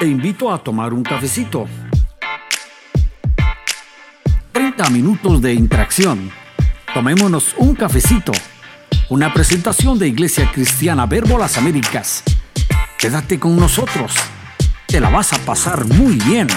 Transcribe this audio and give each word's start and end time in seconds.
Te 0.00 0.06
invito 0.06 0.50
a 0.50 0.56
tomar 0.56 0.94
un 0.94 1.02
cafecito. 1.02 1.66
30 4.50 4.88
minutos 4.88 5.42
de 5.42 5.52
interacción. 5.52 6.30
Tomémonos 6.94 7.54
un 7.58 7.74
cafecito. 7.74 8.32
Una 9.10 9.30
presentación 9.30 9.98
de 9.98 10.08
Iglesia 10.08 10.50
Cristiana 10.50 11.04
Verbo 11.04 11.36
Las 11.36 11.58
Américas. 11.58 12.24
Quédate 12.96 13.38
con 13.38 13.56
nosotros. 13.56 14.14
Te 14.86 15.00
la 15.00 15.10
vas 15.10 15.34
a 15.34 15.38
pasar 15.44 15.84
muy 15.84 16.14
bien. 16.14 16.48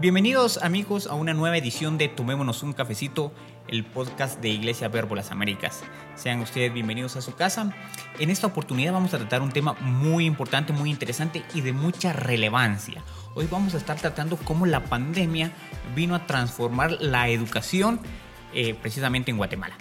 Bienvenidos 0.00 0.58
amigos 0.58 1.08
a 1.08 1.14
una 1.14 1.34
nueva 1.34 1.58
edición 1.58 1.98
de 1.98 2.06
Tomémonos 2.06 2.62
un 2.62 2.72
cafecito, 2.72 3.32
el 3.66 3.84
podcast 3.84 4.40
de 4.40 4.48
Iglesia 4.48 4.86
Verbo 4.86 5.16
Las 5.16 5.32
Américas. 5.32 5.82
Sean 6.14 6.38
ustedes 6.40 6.72
bienvenidos 6.72 7.16
a 7.16 7.20
su 7.20 7.34
casa. 7.34 7.74
En 8.20 8.30
esta 8.30 8.46
oportunidad 8.46 8.92
vamos 8.92 9.12
a 9.12 9.18
tratar 9.18 9.42
un 9.42 9.50
tema 9.50 9.72
muy 9.80 10.24
importante, 10.24 10.72
muy 10.72 10.90
interesante 10.90 11.42
y 11.52 11.62
de 11.62 11.72
mucha 11.72 12.12
relevancia. 12.12 13.02
Hoy 13.34 13.48
vamos 13.50 13.74
a 13.74 13.78
estar 13.78 13.98
tratando 13.98 14.36
cómo 14.36 14.66
la 14.66 14.84
pandemia 14.84 15.50
vino 15.96 16.14
a 16.14 16.28
transformar 16.28 16.92
la 17.00 17.28
educación 17.28 17.98
eh, 18.54 18.74
precisamente 18.74 19.32
en 19.32 19.36
Guatemala. 19.36 19.76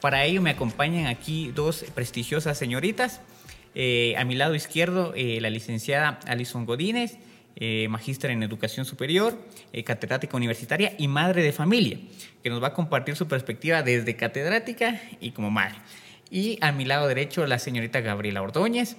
Para 0.00 0.24
ello 0.24 0.42
me 0.42 0.50
acompañan 0.50 1.06
aquí 1.06 1.52
dos 1.52 1.84
prestigiosas 1.94 2.58
señoritas. 2.58 3.20
Eh, 3.74 4.14
a 4.16 4.24
mi 4.24 4.34
lado 4.34 4.54
izquierdo, 4.54 5.12
eh, 5.14 5.40
la 5.40 5.50
licenciada 5.50 6.18
Alison 6.26 6.66
Godínez 6.66 7.18
eh, 7.62 7.88
magíster 7.90 8.30
en 8.30 8.42
educación 8.42 8.86
superior, 8.86 9.36
eh, 9.74 9.84
catedrática 9.84 10.34
universitaria 10.34 10.94
y 10.96 11.08
madre 11.08 11.42
de 11.42 11.52
familia, 11.52 11.98
que 12.42 12.48
nos 12.48 12.62
va 12.62 12.68
a 12.68 12.72
compartir 12.72 13.16
su 13.16 13.28
perspectiva 13.28 13.82
desde 13.82 14.16
catedrática 14.16 14.98
y 15.20 15.32
como 15.32 15.50
madre. 15.50 15.74
Y 16.30 16.58
a 16.62 16.72
mi 16.72 16.86
lado 16.86 17.06
derecho 17.06 17.46
la 17.46 17.58
señorita 17.58 18.00
Gabriela 18.00 18.40
Ordóñez, 18.40 18.96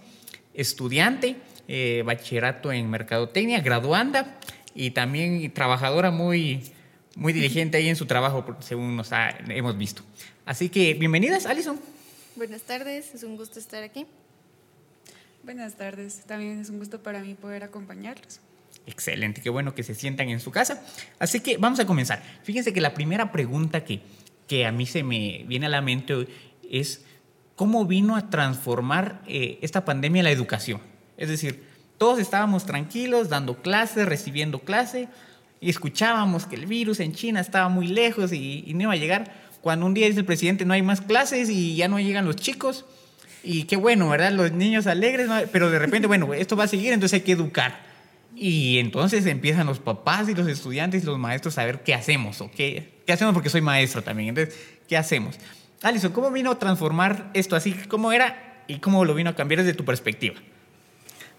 estudiante, 0.53 1.37
eh, 1.67 2.03
bachillerato 2.05 2.71
en 2.71 2.87
mercadotecnia, 2.87 3.61
graduanda 3.61 4.37
y 4.75 4.91
también 4.91 5.51
trabajadora 5.53 6.11
muy, 6.11 6.61
muy 7.15 7.33
diligente 7.33 7.77
ahí 7.77 7.87
en 7.89 7.95
su 7.95 8.05
trabajo, 8.05 8.45
según 8.59 8.95
nos 8.95 9.09
hemos 9.47 9.75
visto. 9.75 10.03
Así 10.45 10.69
que 10.69 10.93
bienvenidas, 10.93 11.47
Alison. 11.47 11.79
Buenas 12.35 12.61
tardes, 12.61 13.15
es 13.15 13.23
un 13.23 13.37
gusto 13.37 13.57
estar 13.57 13.81
aquí. 13.81 14.05
Buenas 15.43 15.75
tardes, 15.75 16.21
también 16.27 16.59
es 16.59 16.69
un 16.69 16.77
gusto 16.77 17.01
para 17.01 17.19
mí 17.21 17.33
poder 17.33 17.63
acompañarlos. 17.63 18.39
Excelente, 18.85 19.41
qué 19.41 19.49
bueno 19.49 19.73
que 19.73 19.81
se 19.81 19.95
sientan 19.95 20.29
en 20.29 20.39
su 20.39 20.51
casa. 20.51 20.83
Así 21.17 21.39
que 21.39 21.57
vamos 21.57 21.79
a 21.79 21.85
comenzar. 21.85 22.21
Fíjense 22.43 22.73
que 22.73 22.79
la 22.81 22.93
primera 22.93 23.31
pregunta 23.31 23.83
que, 23.83 24.01
que 24.47 24.67
a 24.67 24.71
mí 24.71 24.85
se 24.85 25.01
me 25.01 25.43
viene 25.47 25.65
a 25.65 25.69
la 25.69 25.81
mente 25.81 26.27
es 26.69 27.03
cómo 27.55 27.85
vino 27.85 28.15
a 28.15 28.29
transformar 28.29 29.23
eh, 29.27 29.57
esta 29.63 29.83
pandemia 29.83 30.21
la 30.21 30.29
educación. 30.29 30.79
Es 31.17 31.29
decir, 31.29 31.63
todos 31.97 32.19
estábamos 32.19 32.67
tranquilos, 32.67 33.29
dando 33.29 33.63
clases, 33.63 34.07
recibiendo 34.07 34.59
clase, 34.59 35.09
y 35.59 35.71
escuchábamos 35.71 36.45
que 36.45 36.55
el 36.55 36.67
virus 36.67 36.99
en 36.99 37.13
China 37.13 37.39
estaba 37.39 37.67
muy 37.67 37.87
lejos 37.87 38.31
y, 38.31 38.63
y 38.67 38.75
no 38.75 38.81
iba 38.83 38.93
a 38.93 38.97
llegar. 38.97 39.31
Cuando 39.61 39.87
un 39.87 39.95
día 39.95 40.05
dice 40.05 40.19
el 40.19 40.25
presidente 40.25 40.65
no 40.65 40.73
hay 40.73 40.83
más 40.83 41.01
clases 41.01 41.49
y 41.49 41.75
ya 41.75 41.87
no 41.87 41.99
llegan 41.99 42.25
los 42.25 42.35
chicos, 42.35 42.85
y 43.43 43.63
qué 43.63 43.75
bueno, 43.75 44.09
¿verdad? 44.09 44.31
Los 44.31 44.51
niños 44.51 44.87
alegres, 44.87 45.29
pero 45.51 45.69
de 45.69 45.79
repente, 45.79 46.07
bueno, 46.07 46.33
esto 46.33 46.55
va 46.55 46.65
a 46.65 46.67
seguir, 46.67 46.93
entonces 46.93 47.19
hay 47.19 47.25
que 47.25 47.31
educar. 47.31 47.79
Y 48.35 48.79
entonces 48.79 49.25
empiezan 49.25 49.67
los 49.67 49.79
papás 49.79 50.29
y 50.29 50.35
los 50.35 50.47
estudiantes 50.47 51.03
y 51.03 51.05
los 51.05 51.19
maestros 51.19 51.57
a 51.57 51.65
ver 51.65 51.81
qué 51.83 51.93
hacemos 51.93 52.41
o 52.41 52.49
qué, 52.49 52.89
qué 53.05 53.13
hacemos 53.13 53.33
porque 53.33 53.49
soy 53.49 53.61
maestro 53.61 54.03
también. 54.03 54.29
Entonces, 54.29 54.55
¿qué 54.87 54.97
hacemos? 54.97 55.35
Alison, 55.81 56.11
¿cómo 56.11 56.31
vino 56.31 56.51
a 56.51 56.59
transformar 56.59 57.29
esto 57.33 57.55
así? 57.55 57.73
¿Cómo 57.87 58.11
era 58.11 58.63
y 58.67 58.77
cómo 58.77 59.03
lo 59.03 59.13
vino 59.13 59.31
a 59.31 59.35
cambiar 59.35 59.63
desde 59.63 59.75
tu 59.75 59.83
perspectiva? 59.83 60.35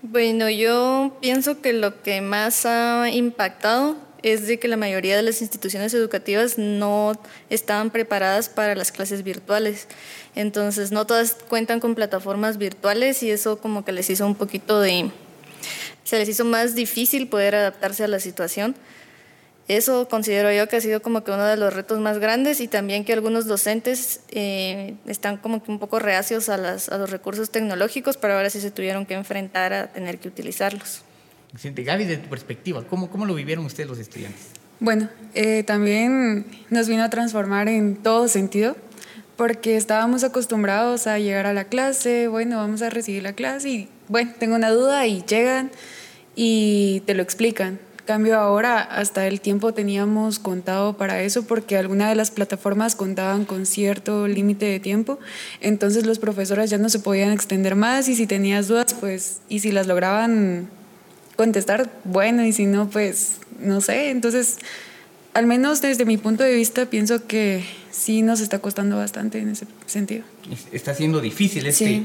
Bueno, 0.03 0.51
yo 0.51 1.17
pienso 1.21 1.61
que 1.61 1.73
lo 1.73 2.03
que 2.03 2.21
más 2.21 2.67
ha 2.67 3.09
impactado 3.11 3.97
es 4.23 4.47
de 4.47 4.59
que 4.59 4.69
la 4.69 4.77
mayoría 4.77 5.17
de 5.17 5.23
las 5.23 5.41
instituciones 5.41 5.93
educativas 5.95 6.59
no 6.59 7.13
estaban 7.51 7.91
preparadas 7.91 8.49
para 8.49 8.75
las 8.75 8.93
clases 8.93 9.25
virtuales. 9.25 9.89
Entonces, 10.35 10.93
no 10.93 11.07
todas 11.07 11.35
cuentan 11.49 11.81
con 11.81 11.95
plataformas 11.95 12.59
virtuales 12.59 13.23
y 13.23 13.31
eso 13.31 13.59
como 13.59 13.85
que 13.85 13.93
les 13.93 14.09
hizo 14.11 14.27
un 14.27 14.35
poquito 14.35 14.81
de... 14.81 15.11
se 16.05 16.19
les 16.19 16.29
hizo 16.29 16.45
más 16.45 16.75
difícil 16.75 17.29
poder 17.29 17.55
adaptarse 17.55 18.05
a 18.05 18.09
la 18.09 18.21
situación. 18.21 18.77
Eso 19.69 20.09
considero 20.09 20.53
yo 20.53 20.69
que 20.69 20.77
ha 20.77 20.81
sido 20.81 21.03
como 21.03 21.23
que 21.23 21.31
uno 21.31 21.45
de 21.45 21.57
los 21.57 21.73
retos 21.73 21.99
más 22.01 22.19
grandes 22.19 22.61
y 22.61 22.69
también 22.69 23.05
que 23.05 23.13
algunos 23.13 23.47
docentes 23.47 24.21
eh, 24.31 24.95
están 25.07 25.37
como 25.37 25.63
que 25.63 25.71
un 25.71 25.79
poco 25.79 25.99
reacios 25.99 26.49
a, 26.49 26.55
a 26.55 26.99
los 26.99 27.11
recursos 27.11 27.51
tecnológicos, 27.51 28.17
pero 28.17 28.35
ahora 28.35 28.51
sí 28.51 28.61
se 28.61 28.71
tuvieron 28.71 29.07
que 29.07 29.15
enfrentar 29.15 29.73
a 29.73 29.87
tener 29.93 30.19
que 30.19 30.29
utilizarlos. 30.29 31.03
Gaby, 31.53 32.05
de 32.05 32.17
tu 32.17 32.29
perspectiva, 32.29 32.85
¿cómo, 32.89 33.11
cómo 33.11 33.27
lo 33.27 33.35
vivieron 33.35 33.65
ustedes 33.65 33.89
los 33.89 33.99
estudiantes? 33.99 34.49
Bueno, 34.81 35.09
eh, 35.35 35.63
también 35.63 36.47
nos 36.71 36.89
vino 36.89 37.05
a 37.05 37.11
transformar 37.11 37.69
en 37.69 37.97
todo 37.97 38.27
sentido, 38.27 38.77
porque 39.37 39.77
estábamos 39.77 40.25
acostumbrados 40.25 41.07
a 41.07 41.19
llegar 41.19 41.47
a 41.47 41.53
la 41.53 41.65
clase, 41.65 42.29
bueno, 42.29 42.57
vamos 42.57 42.83
a 42.83 42.91
recibir 42.91 43.23
la 43.23 43.33
clase 43.33 43.69
y, 43.69 43.89
bueno, 44.09 44.33
tengo 44.39 44.57
una 44.57 44.71
duda 44.71 45.07
y 45.07 45.23
llegan 45.23 45.71
y 46.35 47.03
te 47.07 47.15
lo 47.15 47.23
explican. 47.23 47.79
Cambio 48.07 48.39
ahora, 48.39 48.81
hasta 48.81 49.29
el 49.29 49.41
tiempo 49.41 49.73
teníamos 49.73 50.41
contado 50.41 50.97
para 50.97 51.23
eso 51.23 51.45
porque 51.45 51.77
alguna 51.77 52.09
de 52.09 52.17
las 52.17 52.33
plataformas 52.33 52.97
contaban 52.97 53.45
con 53.45 53.65
cierto 53.65 54.27
límite 54.27 54.67
de 54.67 54.81
tiempo, 54.81 55.21
entonces 55.61 56.07
los 56.07 56.19
profesores 56.19 56.71
ya 56.71 56.79
no 56.79 56.89
se 56.89 56.99
podían 56.99 57.31
extender 57.31 57.77
más 57.77 58.09
y 58.09 58.17
si 58.17 58.27
tenías 58.27 58.67
dudas, 58.67 58.95
pues, 58.99 59.41
y 59.49 59.61
si 59.61 59.71
las 59.71 59.87
lograban 59.87 60.69
contestar, 61.43 61.91
bueno, 62.05 62.45
y 62.45 62.53
si 62.53 62.67
no, 62.67 62.89
pues 62.89 63.41
no 63.59 63.81
sé. 63.81 64.11
Entonces, 64.11 64.59
al 65.35 65.49
menos 65.49 65.83
desde 65.83 66.05
mi 66.05 66.17
punto 66.17 66.45
de 66.45 66.55
vista, 66.55 66.87
pienso 66.87 67.27
que 67.27 67.65
sí 67.91 68.23
nos 68.23 68.39
está 68.39 68.61
costando 68.61 68.97
bastante 68.97 69.41
en 69.41 69.49
ese 69.49 69.67
sentido. 69.87 70.23
Está 70.71 70.95
siendo 70.95 71.21
difícil 71.21 71.67
este, 71.67 71.97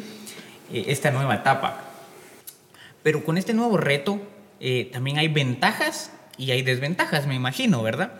eh, 0.74 0.86
esta 0.88 1.12
nueva 1.12 1.36
etapa. 1.36 1.84
Pero 3.03 3.24
con 3.24 3.38
este 3.38 3.53
nuevo 3.53 3.78
reto 3.78 4.20
eh, 4.59 4.90
también 4.92 5.20
hay 5.20 5.28
ventajas 5.28 6.09
y 6.36 6.50
hay 6.50 6.64
desventajas, 6.64 7.28
me 7.28 7.36
imagino, 7.36 7.84
¿verdad? 7.84 8.14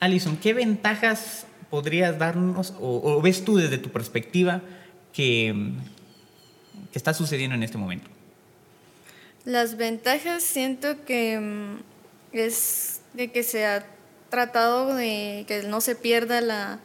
Alison, 0.00 0.36
¿qué 0.36 0.52
ventajas 0.52 1.46
podrías 1.70 2.18
darnos 2.18 2.74
o, 2.80 3.22
ves 3.22 3.44
tú 3.44 3.56
desde 3.56 3.78
tu 3.78 3.90
perspectiva 3.90 4.62
que, 5.12 5.74
que 6.90 6.98
está 6.98 7.14
sucediendo 7.14 7.54
en 7.54 7.62
este 7.62 7.78
momento? 7.78 8.17
Las 9.44 9.76
ventajas 9.76 10.42
siento 10.42 11.04
que 11.04 11.38
mm, 11.38 11.82
es 12.32 13.00
de 13.14 13.30
que 13.30 13.42
se 13.42 13.66
ha 13.66 13.86
tratado 14.30 14.94
de 14.94 15.44
que 15.48 15.62
no 15.62 15.80
se 15.80 15.94
pierda 15.94 16.40
la, 16.40 16.80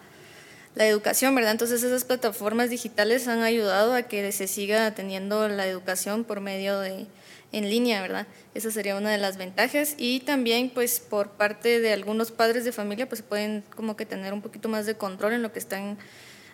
la 0.76 0.88
educación, 0.88 1.36
¿verdad? 1.36 1.52
Entonces 1.52 1.84
esas 1.84 2.06
plataformas 2.06 2.70
digitales 2.70 3.28
han 3.28 3.44
ayudado 3.44 3.94
a 3.94 4.04
que 4.04 4.32
se 4.32 4.48
siga 4.48 4.96
teniendo 4.96 5.48
la 5.50 5.68
educación 5.68 6.24
por 6.24 6.40
medio 6.40 6.80
de 6.80 7.06
en 7.54 7.70
línea, 7.70 8.02
¿verdad? 8.02 8.28
Esa 8.56 8.72
sería 8.72 8.98
una 8.98 9.12
de 9.12 9.20
las 9.20 9.38
ventajas 9.38 9.94
y 9.98 10.22
también 10.22 10.72
pues 10.72 11.00
por 11.00 11.30
parte 11.30 11.80
de 11.80 11.94
algunos 11.94 12.32
padres 12.32 12.66
de 12.66 12.72
familia 12.72 13.08
pues 13.08 13.22
pueden 13.22 13.64
como 13.76 13.96
que 13.96 14.06
tener 14.06 14.34
un 14.34 14.42
poquito 14.42 14.70
más 14.70 14.86
de 14.86 14.96
control 14.96 15.34
en 15.34 15.44
lo 15.44 15.54
que 15.54 15.60
están 15.60 15.98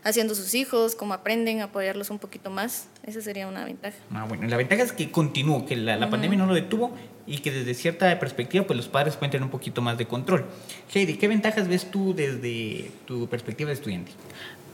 haciendo 0.04 0.36
sus 0.36 0.54
hijos, 0.54 0.96
cómo 0.96 1.14
aprenden, 1.14 1.62
apoyarlos 1.62 2.10
un 2.10 2.20
poquito 2.20 2.50
más. 2.50 2.88
Esa 3.06 3.22
sería 3.22 3.48
una 3.48 3.66
ventaja. 3.66 3.98
Ah, 4.14 4.26
bueno, 4.28 4.48
la 4.48 4.58
ventaja 4.58 4.84
es 4.84 4.92
que 4.92 5.12
continuó, 5.12 5.66
que 5.66 5.76
la, 5.76 6.10
pandemia 6.10 6.38
no 6.38 6.46
lo 6.46 6.54
detuvo 6.54 6.96
y 7.28 7.40
que 7.40 7.51
desde 7.51 7.74
cierta 7.74 8.18
perspectiva 8.19 8.66
pues 8.66 8.78
los 8.78 8.88
padres 8.88 9.16
pueden 9.16 9.31
tener 9.31 9.44
un 9.44 9.51
poquito 9.51 9.81
más 9.81 9.98
de 9.98 10.06
control. 10.06 10.46
Heidi, 10.94 11.18
¿qué 11.18 11.28
ventajas 11.28 11.68
ves 11.68 11.92
tú 11.92 12.13
desde 12.13 12.92
tu 13.06 13.28
perspectiva 13.28 13.68
de 13.69 13.75
estudiante? 13.75 14.12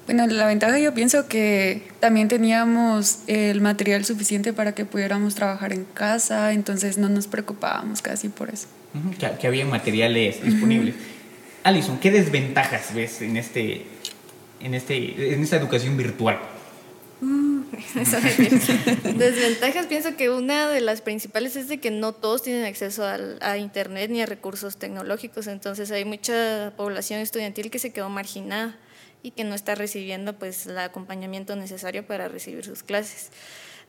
Bueno, 0.05 0.27
la 0.27 0.45
ventaja 0.45 0.77
yo 0.77 0.93
pienso 0.93 1.27
que 1.27 1.81
también 1.99 2.27
teníamos 2.27 3.19
el 3.25 3.59
material 3.61 4.05
suficiente 4.05 4.53
para 4.53 4.73
que 4.73 4.85
pudiéramos 4.85 5.33
trabajar 5.33 5.73
en 5.73 5.83
casa, 5.83 6.53
entonces 6.53 6.99
no 6.99 7.09
nos 7.09 7.25
preocupábamos 7.25 8.03
casi 8.03 8.29
por 8.29 8.49
eso. 8.49 8.67
que, 9.39 9.47
había 9.47 9.65
materiales 9.65 10.43
disponibles. 10.43 10.93
Alison, 11.63 11.97
¿qué 11.97 12.11
desventajas 12.11 12.93
ves 12.93 13.23
en 13.23 13.37
este 13.37 13.87
en, 14.65 14.73
este, 14.73 15.33
en 15.33 15.43
esta 15.43 15.57
educación 15.57 15.95
virtual? 15.95 16.39
Mm, 17.21 17.61
Desventajas, 19.17 19.85
pienso 19.85 20.15
que 20.17 20.31
una 20.31 20.69
de 20.69 20.81
las 20.81 21.01
principales 21.01 21.55
es 21.55 21.67
de 21.67 21.79
que 21.79 21.91
no 21.91 22.13
todos 22.13 22.41
tienen 22.41 22.65
acceso 22.65 23.05
a, 23.05 23.57
Internet 23.57 24.09
ni 24.09 24.21
a 24.21 24.25
recursos 24.25 24.77
tecnológicos, 24.77 25.45
entonces 25.47 25.91
hay 25.91 26.03
mucha 26.03 26.73
población 26.75 27.19
estudiantil 27.19 27.69
que 27.69 27.77
se 27.77 27.93
quedó 27.93 28.09
marginada 28.09 28.75
y 29.21 29.31
que 29.31 29.43
no 29.43 29.53
está 29.53 29.75
recibiendo 29.75 30.33
pues 30.33 30.65
el 30.65 30.77
acompañamiento 30.79 31.55
necesario 31.55 32.05
para 32.05 32.27
recibir 32.27 32.65
sus 32.65 32.81
clases. 32.81 33.29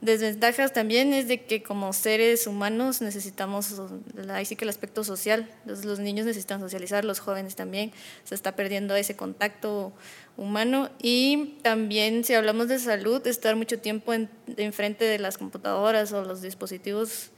Desventajas 0.03 0.75
también 0.75 1.15
es 1.15 1.27
de 1.27 1.45
que 1.45 1.63
como 1.63 1.93
seres 1.95 2.47
humanos 2.47 3.01
necesitamos, 3.01 3.81
ahí 4.29 4.45
sí 4.45 4.55
que 4.55 4.67
el 4.67 4.69
aspecto 4.69 5.05
social, 5.05 5.49
los, 5.65 5.87
los 5.87 5.99
niños 6.01 6.27
necesitan 6.27 6.61
socializar, 6.61 7.05
los 7.05 7.19
jóvenes 7.19 7.57
también, 7.57 7.93
se 8.25 8.35
está 8.35 8.55
perdiendo 8.55 8.95
ese 8.95 9.17
contacto 9.17 9.95
humano 10.37 10.91
y 11.01 11.57
también 11.63 12.25
si 12.25 12.35
hablamos 12.35 12.69
de 12.69 12.79
salud, 12.79 13.27
estar 13.27 13.57
mucho 13.57 13.79
tiempo 13.79 14.13
en, 14.13 14.29
frente 14.73 15.07
de 15.07 15.19
las 15.19 15.39
computadoras 15.39 16.13
o 16.13 16.23
los 16.25 16.43
dispositivos 16.43 17.31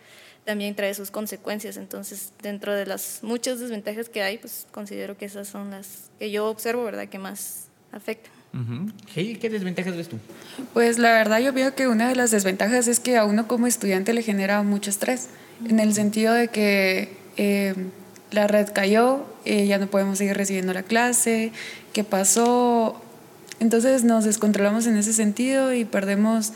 también 0.44 0.74
trae 0.74 0.94
sus 0.94 1.10
consecuencias. 1.10 1.76
Entonces, 1.76 2.32
dentro 2.42 2.74
de 2.74 2.86
las 2.86 3.20
muchas 3.22 3.60
desventajas 3.60 4.08
que 4.08 4.22
hay, 4.22 4.38
pues 4.38 4.66
considero 4.72 5.16
que 5.16 5.26
esas 5.26 5.46
son 5.46 5.70
las 5.70 6.10
que 6.18 6.30
yo 6.30 6.48
observo, 6.48 6.84
¿verdad?, 6.84 7.08
que 7.08 7.18
más 7.18 7.68
afectan. 7.92 8.37
¿Qué 9.14 9.50
desventajas 9.50 9.96
ves 9.96 10.08
tú? 10.08 10.16
Pues 10.72 10.98
la 10.98 11.12
verdad 11.12 11.38
yo 11.40 11.52
veo 11.52 11.74
que 11.74 11.86
una 11.86 12.08
de 12.08 12.16
las 12.16 12.30
desventajas 12.30 12.88
es 12.88 13.00
que 13.00 13.16
a 13.16 13.24
uno 13.24 13.46
como 13.46 13.66
estudiante 13.66 14.12
le 14.12 14.22
genera 14.22 14.62
mucho 14.62 14.90
estrés, 14.90 15.28
en 15.68 15.80
el 15.80 15.94
sentido 15.94 16.34
de 16.34 16.48
que 16.48 17.16
eh, 17.36 17.74
la 18.30 18.46
red 18.46 18.68
cayó, 18.72 19.24
eh, 19.44 19.66
ya 19.66 19.78
no 19.78 19.88
podemos 19.88 20.18
seguir 20.18 20.36
recibiendo 20.36 20.72
la 20.72 20.82
clase, 20.82 21.52
¿qué 21.92 22.04
pasó? 22.04 23.00
Entonces 23.60 24.04
nos 24.04 24.24
descontrolamos 24.24 24.86
en 24.86 24.96
ese 24.96 25.12
sentido 25.12 25.74
y 25.74 25.84
perdemos 25.84 26.52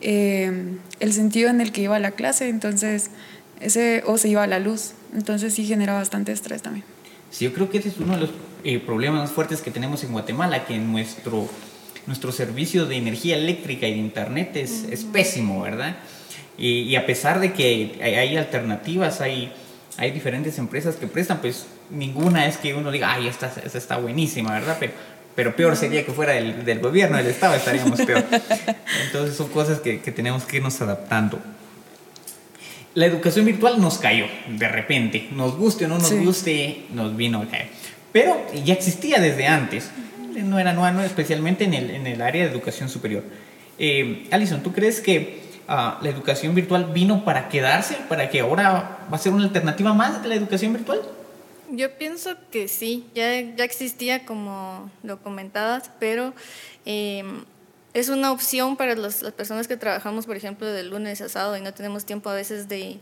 eh, 0.00 0.76
el 1.00 1.12
sentido 1.12 1.48
en 1.48 1.60
el 1.60 1.72
que 1.72 1.82
iba 1.82 1.98
la 1.98 2.10
clase, 2.12 2.48
entonces 2.48 3.10
ese 3.60 4.02
o 4.06 4.18
se 4.18 4.28
iba 4.28 4.42
a 4.42 4.46
la 4.46 4.58
luz, 4.58 4.92
entonces 5.14 5.54
sí 5.54 5.64
genera 5.64 5.94
bastante 5.94 6.32
estrés 6.32 6.62
también. 6.62 6.84
Sí, 7.30 7.44
yo 7.46 7.52
creo 7.54 7.70
que 7.70 7.78
ese 7.78 7.88
es 7.88 7.98
uno 7.98 8.14
de 8.14 8.20
los 8.22 8.30
eh, 8.64 8.78
problemas 8.78 9.20
más 9.20 9.32
fuertes 9.32 9.60
que 9.60 9.70
tenemos 9.70 10.04
en 10.04 10.12
Guatemala, 10.12 10.64
que 10.64 10.78
nuestro, 10.78 11.48
nuestro 12.06 12.32
servicio 12.32 12.86
de 12.86 12.96
energía 12.96 13.36
eléctrica 13.36 13.86
y 13.86 13.92
de 13.92 13.98
internet 13.98 14.56
es, 14.56 14.84
es 14.90 15.04
pésimo, 15.04 15.62
¿verdad? 15.62 15.96
Y, 16.58 16.82
y, 16.82 16.96
a 16.96 17.06
pesar 17.06 17.40
de 17.40 17.52
que 17.52 17.98
hay, 18.00 18.14
hay, 18.14 18.36
alternativas, 18.36 19.20
hay, 19.20 19.52
hay 19.96 20.10
diferentes 20.10 20.58
empresas 20.58 20.96
que 20.96 21.06
prestan, 21.06 21.40
pues 21.40 21.66
ninguna 21.90 22.46
es 22.46 22.56
que 22.58 22.74
uno 22.74 22.90
diga, 22.90 23.12
ay, 23.12 23.26
esta, 23.26 23.52
esta 23.64 23.78
está 23.78 23.96
buenísima, 23.96 24.52
¿verdad? 24.52 24.76
Pero, 24.78 24.92
pero 25.34 25.56
peor 25.56 25.76
sería 25.76 26.04
que 26.04 26.12
fuera 26.12 26.34
del, 26.34 26.64
del 26.64 26.80
gobierno, 26.80 27.16
del 27.16 27.28
Estado, 27.28 27.54
estaríamos 27.54 28.00
peor. 28.02 28.24
Entonces 29.06 29.34
son 29.36 29.48
cosas 29.48 29.80
que, 29.80 30.00
que 30.00 30.12
tenemos 30.12 30.44
que 30.44 30.58
irnos 30.58 30.80
adaptando 30.80 31.38
la 32.94 33.06
educación 33.06 33.46
virtual 33.46 33.80
nos 33.80 33.98
cayó 33.98 34.26
de 34.48 34.68
repente. 34.68 35.28
Nos 35.32 35.56
guste 35.56 35.86
o 35.86 35.88
no 35.88 35.98
nos 35.98 36.12
guste, 36.12 36.84
nos 36.92 37.16
vino 37.16 37.40
a 37.42 37.46
caer. 37.46 37.68
Pero 38.12 38.36
ya 38.64 38.74
existía 38.74 39.18
desde 39.20 39.46
antes. 39.46 39.90
No 40.34 40.58
era 40.58 40.72
nuevo, 40.72 41.00
especialmente 41.00 41.64
en 41.64 41.74
el, 41.74 41.90
en 41.90 42.06
el 42.06 42.22
área 42.22 42.44
de 42.44 42.50
educación 42.50 42.88
superior. 42.88 43.22
Eh, 43.78 44.28
Alison, 44.30 44.62
¿tú 44.62 44.72
crees 44.72 45.00
que 45.00 45.42
ah, 45.68 45.98
la 46.02 46.08
educación 46.08 46.54
virtual 46.54 46.92
vino 46.92 47.24
para 47.24 47.48
quedarse? 47.48 47.96
¿Para 48.08 48.30
que 48.30 48.40
ahora 48.40 48.98
va 49.12 49.16
a 49.16 49.18
ser 49.18 49.32
una 49.32 49.44
alternativa 49.44 49.92
más 49.92 50.22
de 50.22 50.28
la 50.28 50.34
educación 50.34 50.72
virtual? 50.72 51.00
Yo 51.70 51.90
pienso 51.96 52.36
que 52.50 52.68
sí, 52.68 53.06
ya, 53.14 53.40
ya 53.40 53.64
existía 53.64 54.26
como 54.26 54.90
lo 55.02 55.22
comentabas, 55.22 55.90
pero 55.98 56.34
eh, 56.84 57.24
es 57.94 58.10
una 58.10 58.30
opción 58.30 58.76
para 58.76 58.94
las 58.94 59.22
personas 59.32 59.68
que 59.68 59.76
trabajamos, 59.76 60.26
por 60.26 60.36
ejemplo, 60.36 60.66
de 60.66 60.82
lunes 60.82 61.20
a 61.22 61.28
sábado 61.28 61.56
y 61.56 61.62
no 61.62 61.72
tenemos 61.72 62.04
tiempo 62.04 62.28
a 62.28 62.34
veces 62.34 62.68
de, 62.68 62.98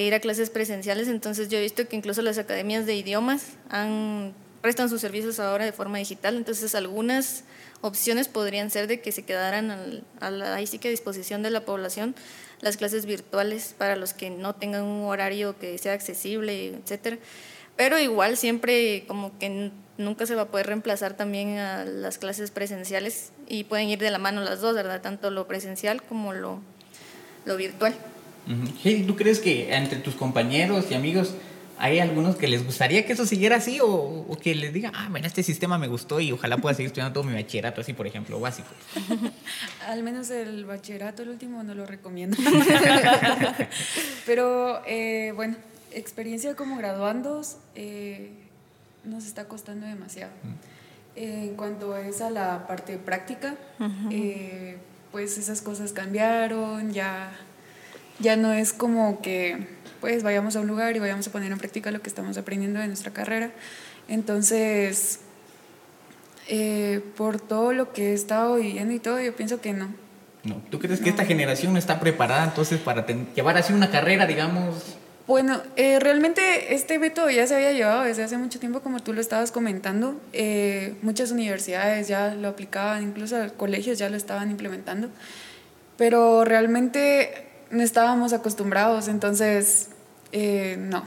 ir 0.00 0.14
a 0.14 0.20
clases 0.20 0.50
presenciales. 0.50 1.08
Entonces 1.08 1.48
yo 1.48 1.58
he 1.58 1.62
visto 1.62 1.86
que 1.86 1.96
incluso 1.96 2.22
las 2.22 2.38
academias 2.38 2.86
de 2.86 2.94
idiomas 2.94 3.58
han, 3.68 4.32
prestan 4.60 4.88
sus 4.88 5.00
servicios 5.00 5.38
ahora 5.38 5.64
de 5.64 5.72
forma 5.72 5.98
digital. 5.98 6.36
Entonces 6.36 6.74
algunas 6.74 7.44
opciones 7.82 8.28
podrían 8.28 8.70
ser 8.70 8.86
de 8.86 9.00
que 9.00 9.12
se 9.12 9.24
quedaran 9.24 10.00
a 10.20 10.30
la, 10.30 10.54
ahí 10.54 10.66
sí 10.66 10.78
que 10.78 10.88
a 10.88 10.90
disposición 10.90 11.42
de 11.42 11.50
la 11.50 11.64
población 11.64 12.14
las 12.60 12.76
clases 12.76 13.06
virtuales 13.06 13.74
para 13.76 13.96
los 13.96 14.14
que 14.14 14.30
no 14.30 14.54
tengan 14.54 14.84
un 14.84 15.04
horario 15.04 15.58
que 15.58 15.76
sea 15.78 15.92
accesible, 15.92 16.68
etcétera. 16.68 17.18
Pero 17.76 17.98
igual 17.98 18.36
siempre 18.36 19.04
como 19.08 19.36
que 19.38 19.72
nunca 19.98 20.26
se 20.26 20.34
va 20.34 20.42
a 20.42 20.48
poder 20.48 20.66
reemplazar 20.66 21.16
también 21.16 21.58
a 21.58 21.84
las 21.84 22.18
clases 22.18 22.50
presenciales 22.50 23.32
y 23.48 23.64
pueden 23.64 23.88
ir 23.88 23.98
de 23.98 24.10
la 24.10 24.18
mano 24.18 24.42
las 24.42 24.60
dos, 24.60 24.74
¿verdad? 24.74 25.00
Tanto 25.00 25.30
lo 25.30 25.48
presencial 25.48 26.02
como 26.02 26.32
lo, 26.32 26.60
lo 27.44 27.56
virtual. 27.56 27.94
¿Tú 29.06 29.16
crees 29.16 29.40
que 29.40 29.74
entre 29.74 29.98
tus 29.98 30.14
compañeros 30.14 30.86
y 30.90 30.94
amigos 30.94 31.34
hay 31.82 31.98
algunos 31.98 32.36
que 32.36 32.46
les 32.46 32.64
gustaría 32.64 33.04
que 33.04 33.12
eso 33.12 33.26
siguiera 33.26 33.56
así 33.56 33.80
o, 33.80 33.88
o 33.88 34.38
que 34.40 34.54
les 34.54 34.72
digan, 34.72 34.92
ah, 34.94 35.08
bueno, 35.10 35.26
este 35.26 35.42
sistema 35.42 35.78
me 35.78 35.88
gustó 35.88 36.20
y 36.20 36.30
ojalá 36.30 36.58
pueda 36.58 36.76
seguir 36.76 36.86
estudiando 36.86 37.12
todo 37.12 37.24
mi 37.24 37.34
bachillerato 37.34 37.80
así, 37.80 37.92
por 37.92 38.06
ejemplo, 38.06 38.38
básico? 38.38 38.68
Al 39.88 40.04
menos 40.04 40.30
el 40.30 40.64
bachillerato, 40.64 41.22
el 41.22 41.30
último, 41.30 41.64
no 41.64 41.74
lo 41.74 41.84
recomiendo. 41.84 42.36
Pero 44.26 44.80
eh, 44.86 45.32
bueno, 45.34 45.56
experiencia 45.90 46.54
como 46.54 46.76
graduandos 46.76 47.56
eh, 47.74 48.30
nos 49.04 49.26
está 49.26 49.48
costando 49.48 49.84
demasiado. 49.84 50.30
en 51.16 51.56
cuanto 51.56 51.96
es 51.96 52.20
a 52.20 52.30
la 52.30 52.66
parte 52.68 52.96
práctica, 52.96 53.56
eh, 54.10 54.76
pues 55.10 55.36
esas 55.36 55.60
cosas 55.62 55.92
cambiaron, 55.92 56.92
ya, 56.92 57.32
ya 58.22 58.36
no 58.36 58.52
es 58.52 58.72
como 58.72 59.20
que 59.20 59.66
pues 60.00 60.22
vayamos 60.22 60.56
a 60.56 60.60
un 60.60 60.66
lugar 60.66 60.96
y 60.96 60.98
vayamos 60.98 61.28
a 61.28 61.32
poner 61.32 61.52
en 61.52 61.58
práctica 61.58 61.90
lo 61.90 62.00
que 62.00 62.08
estamos 62.08 62.36
aprendiendo 62.38 62.80
de 62.80 62.88
nuestra 62.88 63.12
carrera. 63.12 63.50
Entonces, 64.08 65.20
eh, 66.48 67.00
por 67.16 67.40
todo 67.40 67.72
lo 67.72 67.92
que 67.92 68.10
he 68.10 68.14
estado 68.14 68.56
viviendo 68.56 68.94
y 68.94 68.98
todo, 68.98 69.20
yo 69.20 69.34
pienso 69.36 69.60
que 69.60 69.72
no. 69.72 69.94
No, 70.42 70.56
¿tú 70.70 70.80
crees 70.80 71.00
que 71.00 71.10
esta 71.10 71.24
generación 71.24 71.76
está 71.76 72.00
preparada 72.00 72.42
entonces 72.44 72.80
para 72.80 73.06
llevar 73.06 73.56
así 73.56 73.72
una 73.72 73.90
carrera, 73.90 74.26
digamos, 74.26 74.96
bueno, 75.26 75.62
eh, 75.76 76.00
realmente 76.00 76.74
este 76.74 76.98
método 76.98 77.30
ya 77.30 77.46
se 77.46 77.54
había 77.54 77.72
llevado 77.72 78.02
desde 78.02 78.24
hace 78.24 78.36
mucho 78.38 78.58
tiempo, 78.58 78.80
como 78.80 79.00
tú 79.00 79.12
lo 79.12 79.20
estabas 79.20 79.52
comentando. 79.52 80.20
Eh, 80.32 80.96
muchas 81.02 81.30
universidades 81.30 82.08
ya 82.08 82.34
lo 82.34 82.48
aplicaban, 82.48 83.04
incluso 83.04 83.36
colegios 83.56 83.98
ya 83.98 84.10
lo 84.10 84.16
estaban 84.16 84.50
implementando, 84.50 85.08
pero 85.96 86.44
realmente 86.44 87.51
no 87.72 87.82
estábamos 87.82 88.32
acostumbrados, 88.32 89.08
entonces 89.08 89.88
eh, 90.30 90.76
no, 90.78 91.04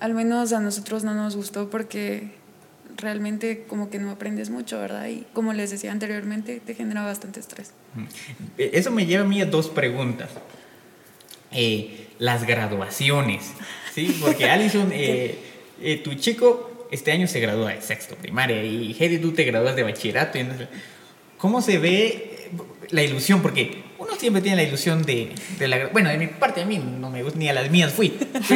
al 0.00 0.14
menos 0.14 0.52
a 0.52 0.60
nosotros 0.60 1.04
no 1.04 1.14
nos 1.14 1.36
gustó 1.36 1.70
porque 1.70 2.32
realmente 2.96 3.64
como 3.68 3.90
que 3.90 3.98
no 3.98 4.10
aprendes 4.10 4.50
mucho, 4.50 4.80
¿verdad? 4.80 5.06
Y 5.06 5.26
como 5.32 5.52
les 5.52 5.70
decía 5.70 5.92
anteriormente, 5.92 6.60
te 6.64 6.74
genera 6.74 7.04
bastante 7.04 7.40
estrés. 7.40 7.72
Eso 8.56 8.90
me 8.90 9.06
lleva 9.06 9.24
a 9.24 9.28
mí 9.28 9.40
a 9.40 9.46
dos 9.46 9.68
preguntas. 9.68 10.30
Eh, 11.52 12.08
las 12.18 12.46
graduaciones, 12.46 13.52
¿sí? 13.94 14.16
Porque 14.20 14.44
Alison, 14.50 14.90
eh, 14.92 15.38
eh, 15.82 15.98
tu 15.98 16.14
chico 16.14 16.88
este 16.90 17.12
año 17.12 17.26
se 17.26 17.40
gradúa 17.40 17.72
de 17.72 17.82
sexto 17.82 18.14
primaria 18.16 18.62
y 18.64 18.96
Heidi, 18.98 19.18
tú 19.18 19.32
te 19.32 19.44
gradúas 19.44 19.76
de 19.76 19.82
bachillerato. 19.82 20.38
¿Cómo 21.36 21.60
se 21.60 21.78
ve 21.78 22.50
la 22.90 23.02
ilusión? 23.02 23.42
Porque 23.42 23.82
uno 24.16 24.20
siempre 24.20 24.42
tiene 24.42 24.56
la 24.56 24.62
ilusión 24.64 25.02
de, 25.02 25.32
de 25.58 25.68
la... 25.68 25.88
Bueno, 25.88 26.08
de 26.10 26.18
mi 26.18 26.26
parte 26.26 26.62
a 26.62 26.66
mí 26.66 26.78
no 26.78 27.10
me 27.10 27.22
gusta, 27.22 27.38
ni 27.38 27.48
a 27.48 27.52
las 27.52 27.70
mías 27.70 27.92
fui, 27.92 28.10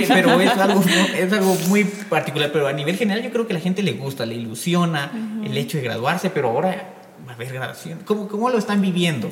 pero 0.09 0.40
es 0.40 0.50
algo, 0.50 0.83
es 1.17 1.33
algo 1.33 1.55
muy 1.69 1.85
particular. 1.85 2.50
Pero 2.52 2.67
a 2.67 2.73
nivel 2.73 2.97
general 2.97 3.23
yo 3.23 3.31
creo 3.31 3.47
que 3.47 3.52
a 3.52 3.57
la 3.57 3.61
gente 3.61 3.83
le 3.83 3.93
gusta, 3.93 4.26
le 4.26 4.35
ilusiona 4.35 5.12
el 5.45 5.57
hecho 5.57 5.79
de 5.79 5.85
graduarse, 5.85 6.31
pero 6.31 6.49
ahora 6.49 6.95
va 7.26 7.33
a 7.33 7.35
haber 7.35 7.52
graduación. 7.52 8.00
¿Cómo, 8.05 8.29
¿Cómo 8.29 8.50
lo 8.50 8.59
están 8.59 8.81
viviendo? 8.81 9.31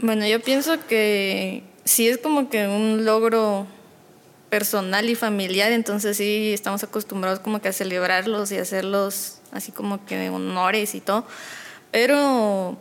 Bueno, 0.00 0.26
yo 0.26 0.40
pienso 0.40 0.78
que 0.86 1.62
sí 1.84 2.08
es 2.08 2.18
como 2.18 2.48
que 2.48 2.66
un 2.66 3.04
logro 3.04 3.66
personal 4.48 5.08
y 5.08 5.14
familiar, 5.14 5.72
entonces 5.72 6.16
sí 6.16 6.52
estamos 6.52 6.82
acostumbrados 6.82 7.38
como 7.38 7.60
que 7.60 7.68
a 7.68 7.72
celebrarlos 7.72 8.50
y 8.50 8.58
hacerlos 8.58 9.40
así 9.52 9.72
como 9.72 10.04
que 10.04 10.28
honores 10.30 10.94
y 10.94 11.00
todo. 11.00 11.26
Pero 11.92 12.78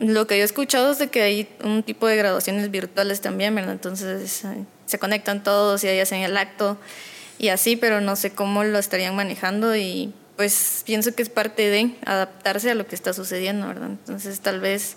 lo 0.00 0.26
que 0.26 0.36
yo 0.36 0.42
he 0.42 0.44
escuchado 0.44 0.90
es 0.90 0.98
de 0.98 1.08
que 1.08 1.22
hay 1.22 1.48
un 1.62 1.84
tipo 1.84 2.08
de 2.08 2.16
graduaciones 2.16 2.70
virtuales 2.70 3.20
también, 3.20 3.54
¿verdad? 3.54 3.72
Entonces 3.72 4.44
eh, 4.44 4.64
se 4.86 4.98
conectan 4.98 5.44
todos 5.44 5.84
y 5.84 5.88
ahí 5.88 6.00
hacen 6.00 6.22
el 6.22 6.36
acto 6.36 6.76
y 7.38 7.48
así, 7.48 7.76
pero 7.76 8.00
no 8.00 8.16
sé 8.16 8.32
cómo 8.32 8.64
lo 8.64 8.78
estarían 8.78 9.14
manejando 9.14 9.76
y 9.76 10.12
pues 10.36 10.82
pienso 10.84 11.14
que 11.14 11.22
es 11.22 11.28
parte 11.28 11.68
de 11.68 11.94
adaptarse 12.04 12.70
a 12.70 12.74
lo 12.74 12.86
que 12.86 12.94
está 12.94 13.12
sucediendo, 13.12 13.68
¿verdad? 13.68 13.90
Entonces 13.90 14.40
tal 14.40 14.60
vez 14.60 14.96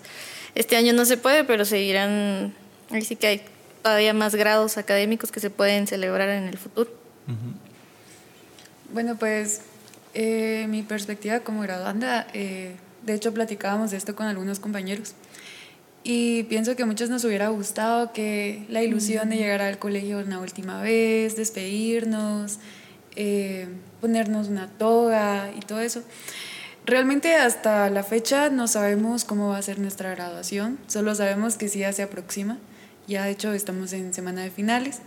este 0.56 0.76
año 0.76 0.92
no 0.92 1.04
se 1.04 1.16
puede, 1.16 1.44
pero 1.44 1.64
seguirán 1.64 2.54
Ahí 2.90 3.02
sí 3.02 3.16
que 3.16 3.26
hay 3.26 3.42
todavía 3.82 4.14
más 4.14 4.34
grados 4.34 4.78
académicos 4.78 5.32
que 5.32 5.40
se 5.40 5.50
pueden 5.50 5.86
celebrar 5.86 6.28
en 6.28 6.44
el 6.44 6.58
futuro. 6.58 6.90
Bueno, 8.92 9.16
pues 9.16 9.62
eh, 10.14 10.66
mi 10.68 10.82
perspectiva 10.82 11.40
como 11.40 11.62
graduanda, 11.62 12.26
eh, 12.32 12.76
de 13.04 13.14
hecho 13.14 13.34
platicábamos 13.34 13.90
de 13.90 13.96
esto 13.96 14.14
con 14.16 14.26
algunos 14.26 14.60
compañeros. 14.60 15.14
Y 16.06 16.42
pienso 16.44 16.76
que 16.76 16.82
a 16.82 16.86
muchos 16.86 17.08
nos 17.08 17.24
hubiera 17.24 17.48
gustado 17.48 18.12
que 18.12 18.66
la 18.68 18.82
ilusión 18.82 19.30
de 19.30 19.36
llegar 19.36 19.62
al 19.62 19.78
colegio 19.78 20.18
una 20.18 20.38
última 20.38 20.82
vez, 20.82 21.34
despedirnos, 21.34 22.58
eh, 23.16 23.68
ponernos 24.02 24.48
una 24.48 24.68
toga 24.68 25.50
y 25.56 25.60
todo 25.60 25.80
eso. 25.80 26.02
Realmente 26.84 27.36
hasta 27.36 27.88
la 27.88 28.02
fecha 28.02 28.50
no 28.50 28.68
sabemos 28.68 29.24
cómo 29.24 29.48
va 29.48 29.56
a 29.56 29.62
ser 29.62 29.78
nuestra 29.78 30.10
graduación, 30.10 30.78
solo 30.86 31.14
sabemos 31.14 31.56
que 31.56 31.68
sí 31.68 31.78
ya 31.78 31.92
se 31.94 32.02
aproxima, 32.02 32.58
ya 33.06 33.24
de 33.24 33.30
hecho 33.30 33.54
estamos 33.54 33.94
en 33.94 34.12
semana 34.12 34.42
de 34.42 34.50
finales, 34.50 35.00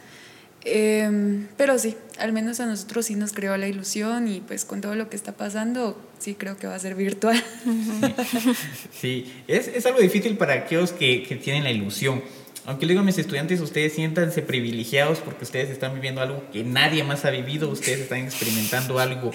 em, 0.66 1.48
pero 1.56 1.78
sí, 1.78 1.96
al 2.18 2.34
menos 2.34 2.60
a 2.60 2.66
nosotros 2.66 3.06
sí 3.06 3.16
nos 3.16 3.32
creó 3.32 3.56
la 3.58 3.68
ilusión 3.68 4.28
y 4.28 4.42
pues 4.42 4.66
con 4.66 4.82
todo 4.82 4.96
lo 4.96 5.08
que 5.08 5.16
está 5.16 5.34
pasando, 5.34 6.02
sí 6.20 6.36
creo 6.36 6.58
que 6.58 6.68
va 6.68 6.76
a 6.76 6.80
ser 6.80 6.96
virtual. 6.96 7.42
Sí, 8.92 9.32
es, 9.48 9.68
es 9.68 9.86
algo 9.86 10.00
difícil 10.00 10.38
para 10.38 10.54
aquellos 10.54 10.92
que, 10.92 11.24
que 11.24 11.36
tienen 11.36 11.64
la 11.64 11.72
ilusión. 11.72 12.24
Aunque 12.66 12.86
le 12.86 12.94
digo 12.94 13.02
a 13.02 13.06
mis 13.06 13.18
estudiantes, 13.18 13.62
ustedes 13.62 13.94
siéntanse 13.94 14.42
privilegiados 14.42 15.20
porque 15.20 15.46
ustedes 15.46 15.70
están 15.70 15.94
viviendo 15.94 16.20
algo 16.20 16.44
que 16.52 16.64
nadie 16.64 17.04
más 17.04 17.24
ha 17.24 17.30
vivido, 17.30 17.70
ustedes 17.70 18.02
están 18.02 18.20
experimentando 18.20 19.00
algo 19.00 19.32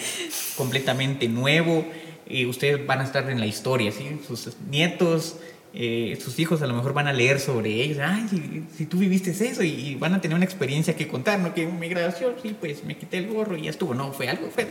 completamente 0.57 1.29
nuevo 1.29 1.87
y 2.29 2.45
ustedes 2.47 2.85
van 2.87 3.01
a 3.01 3.05
estar 3.05 3.31
en 3.31 3.41
la 3.41 3.47
historia, 3.47 3.91
¿sí? 3.91 4.21
Sus 4.27 4.49
nietos, 4.69 5.37
eh, 5.75 6.19
sus 6.23 6.39
hijos 6.39 6.61
a 6.61 6.67
lo 6.67 6.75
mejor 6.75 6.93
van 6.93 7.09
a 7.09 7.15
leer 7.15 7.41
sobre 7.41 7.71
ellos, 7.83 7.99
ay, 8.03 8.67
si, 8.77 8.85
tú 8.85 8.99
viviste 8.99 9.31
eso 9.31 9.62
y, 9.62 9.95
van 9.95 10.12
a 10.12 10.21
tener 10.21 10.37
una 10.37 10.45
experiencia 10.45 10.95
que 10.95 11.09
contar, 11.09 11.41
¿no? 11.41 11.55
Que 11.55 11.65
mi 11.67 11.89
graduación, 11.89 12.35
sí, 12.43 12.55
pues 12.59 12.85
me 12.85 12.99
quité 12.99 13.17
el 13.17 13.29
gorro 13.29 13.57
y 13.57 13.62
ya 13.62 13.71
estuvo, 13.71 13.95
no, 13.95 14.12
fue 14.12 14.29
algo, 14.29 14.51
fue 14.51 14.67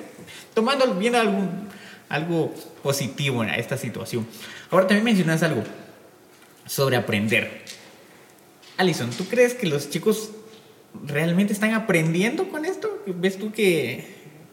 tomando 0.53 0.93
bien 0.93 1.15
algo, 1.15 1.49
algo 2.11 2.53
positivo 2.83 3.43
en 3.43 3.49
esta 3.51 3.77
situación. 3.77 4.27
Ahora 4.69 4.87
también 4.87 5.05
mencionas 5.05 5.41
algo 5.43 5.63
sobre 6.65 6.97
aprender. 6.97 7.63
Alison, 8.77 9.09
¿tú 9.11 9.25
crees 9.25 9.53
que 9.53 9.67
los 9.67 9.89
chicos 9.89 10.31
realmente 11.05 11.53
están 11.53 11.73
aprendiendo 11.73 12.49
con 12.49 12.65
esto? 12.65 13.01
¿Ves 13.07 13.37
tú 13.37 13.51
que, 13.51 14.05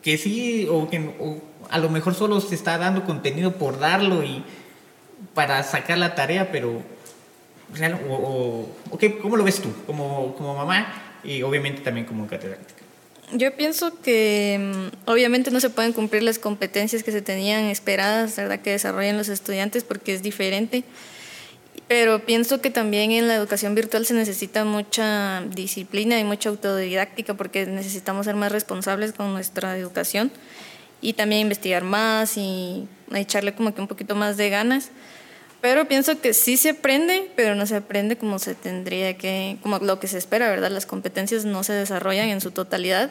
que 0.03 0.17
sí 0.19 0.67
o 0.71 0.89
que 0.89 1.11
a 1.69 1.79
lo 1.79 1.91
mejor 1.91 2.15
solo 2.15 2.41
se 2.41 2.55
está 2.55 2.79
dando 2.79 3.05
contenido 3.05 3.55
por 3.55 3.79
darlo 3.79 4.23
y 4.23 4.45
para 5.35 5.63
sacar 5.65 5.99
la 5.99 6.15
tarea, 6.15 6.53
pero 6.53 6.83
o, 8.09 8.69
¿cómo 9.21 9.37
lo 9.37 9.45
ves 9.45 9.61
tú 9.61 9.69
como, 9.87 10.35
como 10.37 10.55
mamá 10.55 11.21
y 11.25 11.43
obviamente 11.43 11.83
también 11.83 12.07
como 12.07 12.27
catedrática? 12.27 12.88
Yo 13.33 13.55
pienso 13.57 14.01
que 14.01 14.59
mm, 14.59 15.11
obviamente 15.11 15.51
no 15.51 15.61
se 15.61 15.71
pueden 15.71 15.93
cumplir 15.93 16.23
las 16.23 16.39
competencias 16.39 17.03
que 17.03 17.13
se 17.13 17.21
tenían 17.21 17.65
esperadas, 17.65 18.37
¿verdad? 18.37 18.61
Que 18.61 18.71
desarrollen 18.71 19.19
los 19.19 19.29
estudiantes 19.29 19.85
porque 19.85 20.15
es 20.15 20.23
diferente. 20.23 20.85
Pero 21.89 22.25
pienso 22.25 22.61
que 22.61 22.71
también 22.71 23.13
en 23.13 23.29
la 23.29 23.35
educación 23.35 23.75
virtual 23.75 24.05
se 24.05 24.15
necesita 24.15 24.65
mucha 24.65 25.43
disciplina 25.55 26.19
y 26.19 26.25
mucha 26.25 26.51
autodidáctica 26.51 27.35
porque 27.35 27.67
necesitamos 27.67 28.27
ser 28.27 28.37
más 28.37 28.53
responsables 28.53 29.13
con 29.13 29.33
nuestra 29.33 29.77
educación 29.77 30.31
y 31.01 31.15
también 31.15 31.43
investigar 31.43 31.85
más 31.85 32.37
y 32.37 32.89
echarle 33.15 33.55
como 33.55 33.75
que 33.75 33.81
un 33.81 33.89
poquito 33.89 34.15
más 34.15 34.37
de 34.37 34.51
ganas. 34.51 34.91
Pero 35.61 35.89
pienso 35.89 36.21
que 36.21 36.35
sí 36.35 36.57
se 36.57 36.71
aprende, 36.71 37.31
pero 37.35 37.55
no 37.55 37.67
se 37.67 37.77
aprende 37.77 38.17
como 38.17 38.39
se 38.39 38.55
tendría 38.55 39.17
que, 39.17 39.57
como 39.63 39.79
lo 39.79 39.99
que 39.99 40.07
se 40.07 40.19
espera, 40.19 40.49
¿verdad? 40.49 40.71
Las 40.71 40.87
competencias 40.87 41.45
no 41.45 41.65
se 41.65 41.73
desarrollan 41.73 42.29
en 42.29 42.41
su 42.41 42.53
totalidad 42.53 43.11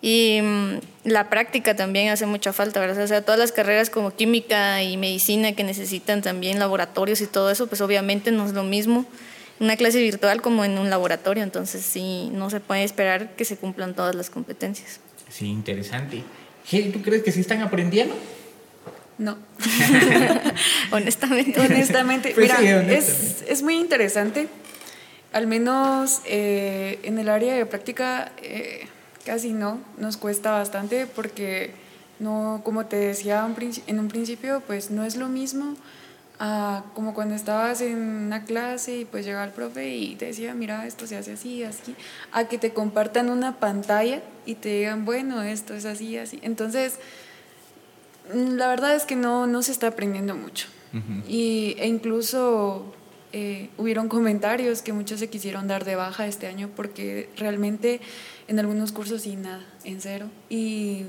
y 0.00 0.40
mm, 0.42 0.78
la 1.04 1.28
práctica 1.28 1.74
también 1.76 2.08
hace 2.08 2.26
mucha 2.26 2.52
falta, 2.52 2.80
¿verdad? 2.80 3.04
O 3.04 3.06
sea, 3.06 3.22
todas 3.22 3.38
las 3.38 3.52
carreras 3.52 3.90
como 3.90 4.14
química 4.14 4.82
y 4.82 4.96
medicina 4.96 5.52
que 5.52 5.64
necesitan 5.64 6.22
también 6.22 6.58
laboratorios 6.58 7.20
y 7.20 7.26
todo 7.26 7.50
eso, 7.50 7.66
pues 7.66 7.80
obviamente 7.80 8.30
no 8.30 8.46
es 8.46 8.52
lo 8.52 8.62
mismo 8.62 9.04
una 9.58 9.76
clase 9.76 10.00
virtual 10.00 10.42
como 10.42 10.64
en 10.64 10.78
un 10.78 10.90
laboratorio, 10.90 11.42
entonces 11.42 11.82
sí, 11.82 12.28
no 12.32 12.50
se 12.50 12.60
puede 12.60 12.84
esperar 12.84 13.34
que 13.36 13.44
se 13.44 13.56
cumplan 13.56 13.94
todas 13.94 14.14
las 14.14 14.28
competencias. 14.28 15.00
Sí, 15.30 15.46
interesante. 15.46 16.22
¿Tú 16.92 17.02
crees 17.02 17.22
que 17.22 17.32
sí 17.32 17.40
están 17.40 17.62
aprendiendo? 17.62 18.14
No. 19.18 19.38
honestamente. 20.90 21.60
Honestamente. 21.60 22.32
Pues 22.34 22.52
mira, 22.60 22.92
Es, 22.92 23.44
es, 23.48 23.62
muy 23.62 23.76
interesante. 23.76 24.48
Al 25.32 25.46
menos 25.46 26.20
eh, 26.26 26.98
en 27.02 27.18
el 27.18 27.28
área 27.28 27.54
de 27.54 27.66
práctica, 27.66 28.32
eh, 28.42 28.86
Casi 29.26 29.52
no, 29.52 29.80
nos 29.98 30.16
cuesta 30.16 30.52
bastante 30.52 31.08
porque 31.08 31.72
no, 32.20 32.60
como 32.64 32.86
te 32.86 32.94
decía 32.94 33.44
en 33.88 33.98
un 33.98 34.06
principio, 34.06 34.62
pues 34.64 34.92
no 34.92 35.04
es 35.04 35.16
lo 35.16 35.26
mismo 35.26 35.74
a 36.38 36.84
como 36.94 37.12
cuando 37.12 37.34
estabas 37.34 37.80
en 37.80 37.98
una 37.98 38.44
clase 38.44 38.98
y 38.98 39.04
pues 39.04 39.24
llega 39.24 39.42
el 39.42 39.50
profe 39.50 39.96
y 39.96 40.14
te 40.14 40.26
decía, 40.26 40.54
mira, 40.54 40.86
esto 40.86 41.08
se 41.08 41.16
hace 41.16 41.32
así, 41.32 41.64
así, 41.64 41.96
a 42.30 42.44
que 42.44 42.56
te 42.56 42.72
compartan 42.72 43.28
una 43.28 43.58
pantalla 43.58 44.22
y 44.44 44.54
te 44.54 44.68
digan, 44.68 45.04
bueno, 45.04 45.42
esto 45.42 45.74
es 45.74 45.86
así, 45.86 46.16
así. 46.16 46.38
Entonces, 46.42 47.00
la 48.34 48.68
verdad 48.68 48.94
es 48.94 49.04
que 49.04 49.16
no, 49.16 49.46
no 49.46 49.62
se 49.62 49.72
está 49.72 49.88
aprendiendo 49.88 50.34
mucho. 50.34 50.68
y, 51.28 51.76
e 51.78 51.86
incluso 51.86 52.94
eh, 53.32 53.68
hubieron 53.76 54.08
comentarios 54.08 54.80
que 54.80 54.94
muchos 54.94 55.20
se 55.20 55.28
quisieron 55.28 55.68
dar 55.68 55.84
de 55.84 55.94
baja 55.94 56.26
este 56.26 56.46
año 56.46 56.70
porque 56.74 57.28
realmente 57.36 58.00
en 58.48 58.58
algunos 58.58 58.92
cursos 58.92 59.22
sí, 59.22 59.36
nada, 59.36 59.62
en 59.84 60.00
cero. 60.00 60.28
Y 60.48 61.04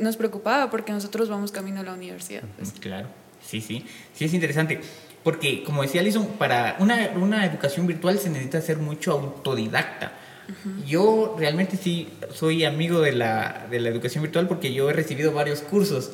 nos 0.00 0.16
preocupaba 0.16 0.70
porque 0.70 0.92
nosotros 0.92 1.28
vamos 1.28 1.52
camino 1.52 1.80
a 1.80 1.82
la 1.84 1.92
universidad. 1.92 2.42
Pues. 2.56 2.72
Claro, 2.72 3.08
sí, 3.46 3.60
sí, 3.60 3.84
sí 4.14 4.24
es 4.24 4.34
interesante. 4.34 4.80
Porque, 5.22 5.62
como 5.62 5.82
decía 5.82 6.00
Alison, 6.00 6.26
para 6.38 6.76
una, 6.80 7.10
una 7.14 7.46
educación 7.46 7.86
virtual 7.86 8.18
se 8.18 8.28
necesita 8.28 8.60
ser 8.60 8.78
mucho 8.78 9.12
autodidacta. 9.12 10.12
Yo 10.84 11.36
realmente 11.38 11.76
sí 11.76 12.08
soy 12.34 12.64
amigo 12.64 13.00
de 13.00 13.12
la, 13.12 13.68
de 13.70 13.78
la 13.78 13.88
educación 13.88 14.22
virtual 14.22 14.48
porque 14.48 14.74
yo 14.74 14.90
he 14.90 14.92
recibido 14.92 15.32
varios 15.32 15.60
cursos 15.60 16.10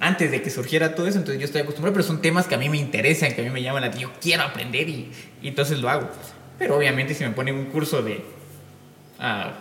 antes 0.00 0.30
de 0.30 0.42
que 0.42 0.50
surgiera 0.50 0.94
todo 0.94 1.06
eso, 1.06 1.18
entonces 1.18 1.40
yo 1.40 1.46
estoy 1.46 1.62
acostumbrado, 1.62 1.94
pero 1.94 2.06
son 2.06 2.22
temas 2.22 2.46
que 2.46 2.54
a 2.54 2.58
mí 2.58 2.68
me 2.68 2.76
interesan, 2.76 3.34
que 3.34 3.40
a 3.40 3.44
mí 3.44 3.50
me 3.50 3.62
llaman 3.62 3.82
la 3.82 3.88
atención, 3.88 4.12
yo 4.12 4.20
quiero 4.20 4.42
aprender 4.42 4.88
y, 4.88 5.10
y 5.42 5.48
entonces 5.48 5.78
lo 5.78 5.88
hago. 5.88 6.08
Pero 6.58 6.76
obviamente 6.76 7.14
si 7.14 7.24
me 7.24 7.30
ponen 7.30 7.54
un 7.54 7.66
curso 7.66 8.02
de 8.02 8.22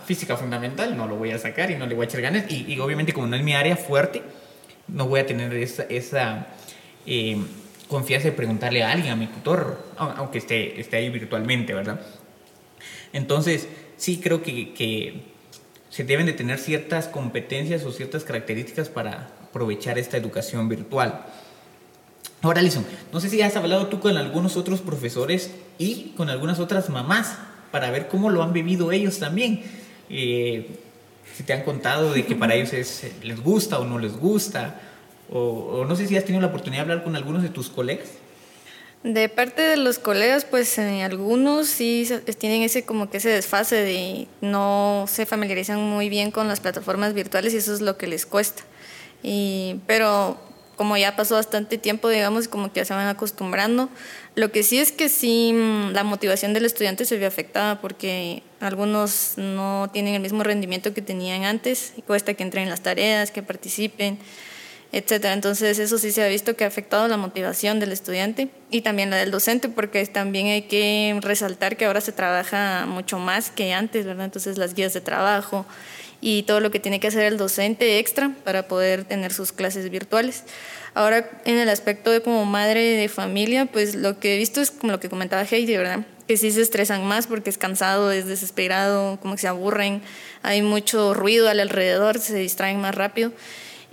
física 0.05 0.37
fundamental, 0.37 0.95
no 0.95 1.07
lo 1.07 1.15
voy 1.15 1.31
a 1.31 1.39
sacar 1.39 1.71
y 1.71 1.75
no 1.75 1.87
le 1.87 1.95
voy 1.95 2.05
a 2.05 2.07
echar 2.07 2.21
ganas. 2.21 2.51
Y, 2.51 2.79
obviamente 2.79 3.13
como 3.13 3.27
no 3.27 3.35
es 3.35 3.43
mi 3.43 3.53
área 3.53 3.75
fuerte, 3.75 4.21
no 4.87 5.07
voy 5.07 5.19
a 5.19 5.25
tener 5.25 5.53
esa, 5.53 6.47
eh, 7.05 7.37
confianza 7.87 8.27
de 8.27 8.33
preguntarle 8.33 8.83
a 8.83 8.91
alguien, 8.91 9.13
a 9.13 9.15
mi 9.15 9.27
tutor, 9.27 9.81
aunque 9.97 10.39
esté, 10.39 10.79
esté 10.79 10.97
ahí 10.97 11.09
virtualmente, 11.09 11.73
¿verdad? 11.73 12.01
Entonces, 13.13 13.67
sí 13.95 14.19
creo 14.21 14.43
que 14.43 15.36
se 15.89 16.03
deben 16.03 16.25
de 16.25 16.33
tener 16.33 16.59
ciertas 16.59 17.07
competencias 17.07 17.83
o 17.85 17.91
ciertas 17.91 18.23
características 18.23 18.89
para 18.89 19.29
aprovechar 19.43 19.97
esta 19.97 20.17
educación 20.17 20.69
virtual. 20.69 21.25
Ahora, 22.41 22.59
Alison, 22.59 22.85
no 23.11 23.19
sé 23.19 23.29
si 23.29 23.41
has 23.41 23.55
hablado 23.55 23.87
tú 23.87 23.99
con 23.99 24.15
algunos 24.15 24.57
otros 24.57 24.81
profesores 24.81 25.51
y 25.77 26.13
con 26.15 26.29
algunas 26.29 26.59
otras 26.59 26.89
mamás 26.89 27.37
para 27.71 27.89
ver 27.89 28.07
cómo 28.07 28.29
lo 28.29 28.43
han 28.43 28.53
vivido 28.53 28.91
ellos 28.91 29.19
también. 29.19 29.63
Eh, 30.09 30.67
si 31.35 31.43
te 31.43 31.53
han 31.53 31.63
contado 31.63 32.13
de 32.13 32.25
que 32.25 32.35
para 32.35 32.55
ellos 32.55 32.73
es, 32.73 33.11
les 33.23 33.41
gusta 33.41 33.79
o 33.79 33.85
no 33.85 33.99
les 33.99 34.17
gusta, 34.17 34.81
o, 35.29 35.85
no 35.87 35.95
sé 35.95 36.07
si 36.07 36.15
has 36.15 36.23
tenido 36.23 36.41
la 36.41 36.47
oportunidad 36.47 36.85
de 36.85 36.91
hablar 36.91 37.03
con 37.03 37.15
algunos 37.15 37.43
de 37.43 37.49
tus 37.49 37.69
colegas. 37.69 38.07
De 39.03 39.29
parte 39.29 39.61
de 39.61 39.77
los 39.77 39.99
colegas, 39.99 40.43
pues 40.43 40.77
eh, 40.77 41.03
algunos 41.03 41.67
sí 41.67 42.07
tienen 42.39 42.63
ese 42.63 42.83
como 42.83 43.09
que 43.09 43.17
ese 43.17 43.29
desfase 43.29 43.75
de 43.75 44.27
no 44.41 45.05
se 45.07 45.25
familiarizan 45.25 45.79
muy 45.79 46.09
bien 46.09 46.31
con 46.31 46.47
las 46.47 46.59
plataformas 46.59 47.13
virtuales 47.13 47.53
y 47.53 47.57
eso 47.57 47.73
es 47.73 47.81
lo 47.81 47.97
que 47.97 48.07
les 48.07 48.25
cuesta. 48.25 48.63
Y, 49.23 49.81
pero 49.87 50.37
como 50.77 50.95
ya 50.95 51.15
pasó 51.15 51.35
bastante 51.35 51.77
tiempo, 51.79 52.07
digamos, 52.07 52.47
como 52.47 52.71
que 52.71 52.81
ya 52.81 52.85
se 52.85 52.93
van 52.93 53.07
acostumbrando. 53.07 53.89
Lo 54.35 54.51
que 54.51 54.61
sí 54.61 54.77
es 54.77 54.91
que 54.91 55.09
sí, 55.09 55.51
mm, 55.51 55.91
la 55.91 56.03
motivación 56.03 56.53
del 56.53 56.65
estudiante 56.65 57.03
se 57.03 57.17
ve 57.17 57.25
afectada 57.25 57.81
porque 57.81 58.43
algunos 58.59 59.33
no 59.37 59.89
tienen 59.91 60.13
el 60.13 60.21
mismo 60.21 60.43
rendimiento 60.43 60.93
que 60.93 61.01
tenían 61.01 61.43
antes 61.43 61.93
y 61.97 62.03
cuesta 62.03 62.35
que 62.35 62.43
entren 62.43 62.65
en 62.65 62.69
las 62.69 62.81
tareas, 62.81 63.31
que 63.31 63.41
participen, 63.41 64.19
etc. 64.91 65.25
Entonces 65.33 65.79
eso 65.79 65.97
sí 65.97 66.11
se 66.11 66.23
ha 66.23 66.27
visto 66.27 66.55
que 66.55 66.63
ha 66.63 66.67
afectado 66.67 67.07
la 67.07 67.17
motivación 67.17 67.79
del 67.79 67.91
estudiante 67.91 68.49
y 68.71 68.81
también 68.81 69.09
la 69.09 69.17
del 69.17 69.31
docente 69.31 69.69
porque 69.69 70.05
también 70.05 70.47
hay 70.47 70.63
que 70.63 71.17
resaltar 71.21 71.77
que 71.77 71.85
ahora 71.85 72.01
se 72.01 72.11
trabaja 72.11 72.85
mucho 72.85 73.19
más 73.19 73.49
que 73.51 73.73
antes, 73.73 74.05
¿verdad? 74.05 74.25
Entonces 74.25 74.57
las 74.57 74.73
guías 74.73 74.93
de 74.93 75.01
trabajo, 75.01 75.65
y 76.21 76.43
todo 76.43 76.59
lo 76.59 76.71
que 76.71 76.79
tiene 76.79 76.99
que 76.99 77.07
hacer 77.07 77.23
el 77.23 77.37
docente 77.37 77.99
extra 77.99 78.31
para 78.43 78.67
poder 78.67 79.03
tener 79.03 79.33
sus 79.33 79.51
clases 79.51 79.89
virtuales. 79.89 80.43
Ahora, 80.93 81.29
en 81.45 81.57
el 81.57 81.69
aspecto 81.69 82.09
de 82.09 82.21
como 82.21 82.45
madre 82.45 82.81
de 82.81 83.07
familia, 83.07 83.67
pues 83.67 83.93
lo 83.93 84.19
que 84.19 84.35
he 84.35 84.37
visto 84.37 84.61
es 84.61 84.71
como 84.71 84.91
lo 84.91 84.99
que 84.99 85.09
comentaba 85.09 85.43
Heidi, 85.43 85.77
¿verdad? 85.77 85.99
Que 86.27 86.37
sí 86.37 86.51
se 86.51 86.61
estresan 86.61 87.05
más 87.05 87.27
porque 87.27 87.49
es 87.49 87.57
cansado, 87.57 88.11
es 88.11 88.25
desesperado, 88.25 89.19
como 89.21 89.35
que 89.35 89.41
se 89.41 89.47
aburren, 89.47 90.01
hay 90.41 90.61
mucho 90.61 91.13
ruido 91.13 91.49
al 91.49 91.59
alrededor, 91.59 92.19
se 92.19 92.35
distraen 92.35 92.81
más 92.81 92.95
rápido. 92.95 93.31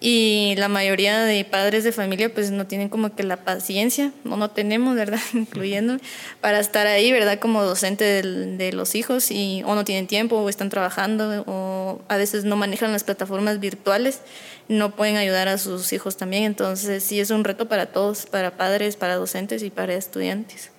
Y 0.07 0.55
la 0.57 0.69
mayoría 0.69 1.25
de 1.25 1.47
padres 1.47 1.83
de 1.83 1.91
familia 1.91 2.29
pues 2.29 2.51
no 2.51 2.67
tienen 2.67 2.91
como 2.91 3.17
que 3.17 3.23
la 3.23 3.39
paciencia, 3.39 4.13
no 4.23 4.37
no 4.37 4.51
tenemos, 4.51 4.97
¿verdad? 4.97 5.19
Incluyendo 5.33 5.97
para 6.43 6.61
estar 6.61 6.87
ahí, 6.87 7.11
¿verdad? 7.11 7.39
Como 7.39 7.63
docente 7.63 8.21
de 8.23 8.73
los 8.75 8.97
hijos 8.97 9.31
y 9.31 9.63
o 9.65 9.75
no 9.75 9.87
tienen 9.87 10.07
tiempo 10.07 10.37
o 10.37 10.51
están 10.51 10.69
trabajando 10.69 11.43
o 11.47 12.03
a 12.07 12.17
veces 12.19 12.45
no 12.45 12.55
manejan 12.55 12.93
las 12.93 13.03
plataformas 13.03 13.61
virtuales, 13.61 14.21
no 14.69 14.95
pueden 14.95 15.17
ayudar 15.17 15.49
a 15.49 15.57
sus 15.57 15.91
hijos 15.95 16.19
también, 16.19 16.43
entonces 16.43 17.03
sí 17.03 17.19
es 17.19 17.31
un 17.31 17.43
reto 17.43 17.67
para 17.67 17.87
todos, 17.87 18.27
para 18.27 18.59
padres, 18.59 18.97
para 18.97 19.15
docentes 19.15 19.63
y 19.63 19.71
para 19.71 19.95
estudiantes. 19.95 20.71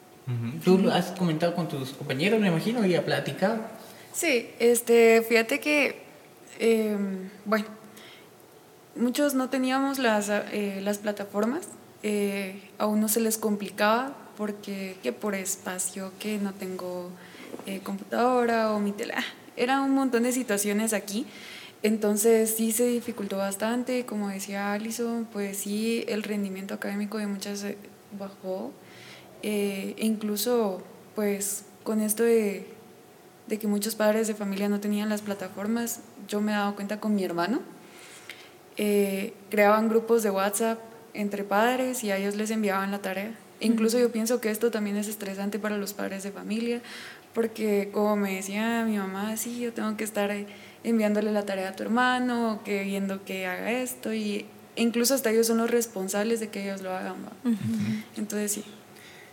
Tú 0.63 0.77
lo 0.77 0.93
has 0.93 1.07
comentado 1.13 1.55
con 1.55 1.67
tus 1.67 1.93
compañeros, 1.93 2.39
me 2.39 2.49
imagino, 2.49 2.85
y 2.85 2.93
ha 2.93 3.03
platicado. 3.03 3.57
Sí, 4.13 4.51
este, 4.59 5.23
fíjate 5.27 5.59
que, 5.59 6.03
em, 6.59 7.29
bueno, 7.45 7.65
muchos 8.95 9.33
no 9.33 9.49
teníamos 9.49 9.99
las, 9.99 10.29
eh, 10.29 10.79
las 10.83 10.99
plataformas, 10.99 11.67
eh, 12.03 12.69
a 12.77 12.87
uno 12.87 13.07
se 13.07 13.19
les 13.19 13.37
complicaba 13.37 14.15
porque 14.37 14.97
que 15.01 15.11
por 15.13 15.35
espacio, 15.35 16.11
que 16.19 16.37
no 16.37 16.53
tengo 16.53 17.09
eh, 17.65 17.79
computadora 17.81 18.71
o 18.71 18.79
mi 18.79 18.91
tele, 18.91 19.13
ah, 19.15 19.23
era 19.55 19.81
un 19.81 19.91
montón 19.91 20.23
de 20.23 20.31
situaciones 20.31 20.93
aquí. 20.93 21.25
Entonces 21.83 22.55
sí 22.55 22.71
se 22.71 22.87
dificultó 22.87 23.37
bastante, 23.37 24.05
como 24.05 24.29
decía 24.29 24.73
Alison, 24.73 25.27
pues 25.31 25.57
sí, 25.57 26.03
el 26.07 26.23
rendimiento 26.23 26.73
académico 26.73 27.17
de 27.17 27.27
muchas 27.27 27.65
bajó. 28.17 28.71
e 29.43 29.95
incluso 29.99 30.81
pues 31.13 31.65
con 31.83 32.01
esto 32.01 32.23
de, 32.23 32.67
de 33.47 33.59
que 33.59 33.67
muchos 33.67 33.95
padres 33.95 34.27
de 34.27 34.33
familia 34.33 34.67
no 34.69 34.79
tenían 34.79 35.09
las 35.09 35.21
plataformas, 35.21 35.99
yo 36.27 36.41
me 36.41 36.51
he 36.51 36.55
dado 36.55 36.75
cuenta 36.75 36.99
con 36.99 37.15
mi 37.15 37.23
hermano, 37.23 37.61
eh, 38.77 39.33
creaban 39.49 39.89
grupos 39.89 40.23
de 40.23 40.29
WhatsApp 40.29 40.79
entre 41.13 41.43
padres 41.43 42.03
y 42.03 42.11
a 42.11 42.17
ellos 42.17 42.35
les 42.35 42.51
enviaban 42.51 42.91
la 42.91 42.99
tarea. 42.99 43.31
Incluso 43.61 43.97
yo 43.97 44.11
pienso 44.11 44.41
que 44.41 44.51
esto 44.51 44.69
también 44.69 44.97
es 44.97 45.07
estresante 45.07 45.59
para 45.59 45.77
los 45.77 45.93
padres 45.93 46.23
de 46.23 46.31
familia, 46.31 46.81
porque 47.33 47.89
como 47.93 48.15
me 48.15 48.35
decía 48.35 48.83
mi 48.85 48.97
mamá, 48.97 49.37
sí, 49.37 49.59
yo 49.59 49.73
tengo 49.73 49.95
que 49.95 50.03
estar 50.03 50.31
enviándole 50.83 51.31
la 51.31 51.43
tarea 51.43 51.69
a 51.69 51.75
tu 51.75 51.83
hermano, 51.83 52.61
que 52.65 52.83
viendo 52.83 53.23
que 53.23 53.47
haga 53.47 53.71
esto, 53.71 54.13
y 54.13 54.45
incluso 54.75 55.13
hasta 55.13 55.31
ellos 55.31 55.47
son 55.47 55.57
los 55.57 55.71
responsables 55.71 56.39
de 56.39 56.49
que 56.49 56.63
ellos 56.63 56.81
lo 56.81 56.93
hagan. 56.93 57.15
Entonces 58.17 58.51
sí. 58.51 58.63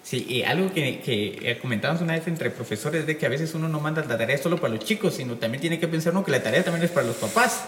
Sí, 0.02 0.26
y 0.28 0.42
algo 0.42 0.73
que, 0.73 1.00
que 1.00 1.59
comentábamos 1.62 2.02
una 2.02 2.14
vez 2.14 2.26
entre 2.26 2.50
profesores 2.50 3.06
de 3.06 3.16
que 3.16 3.25
a 3.25 3.28
veces 3.28 3.54
uno 3.54 3.68
no 3.68 3.78
manda 3.78 4.04
la 4.04 4.18
tarea 4.18 4.37
solo 4.37 4.59
para 4.59 4.75
los 4.75 4.85
chicos, 4.85 5.14
sino 5.14 5.37
también 5.37 5.61
tiene 5.61 5.78
que 5.78 5.87
pensar 5.87 6.12
uno 6.12 6.25
que 6.25 6.32
la 6.32 6.42
tarea 6.42 6.64
también 6.64 6.85
es 6.85 6.90
para 6.90 7.06
los 7.06 7.16
papás, 7.16 7.66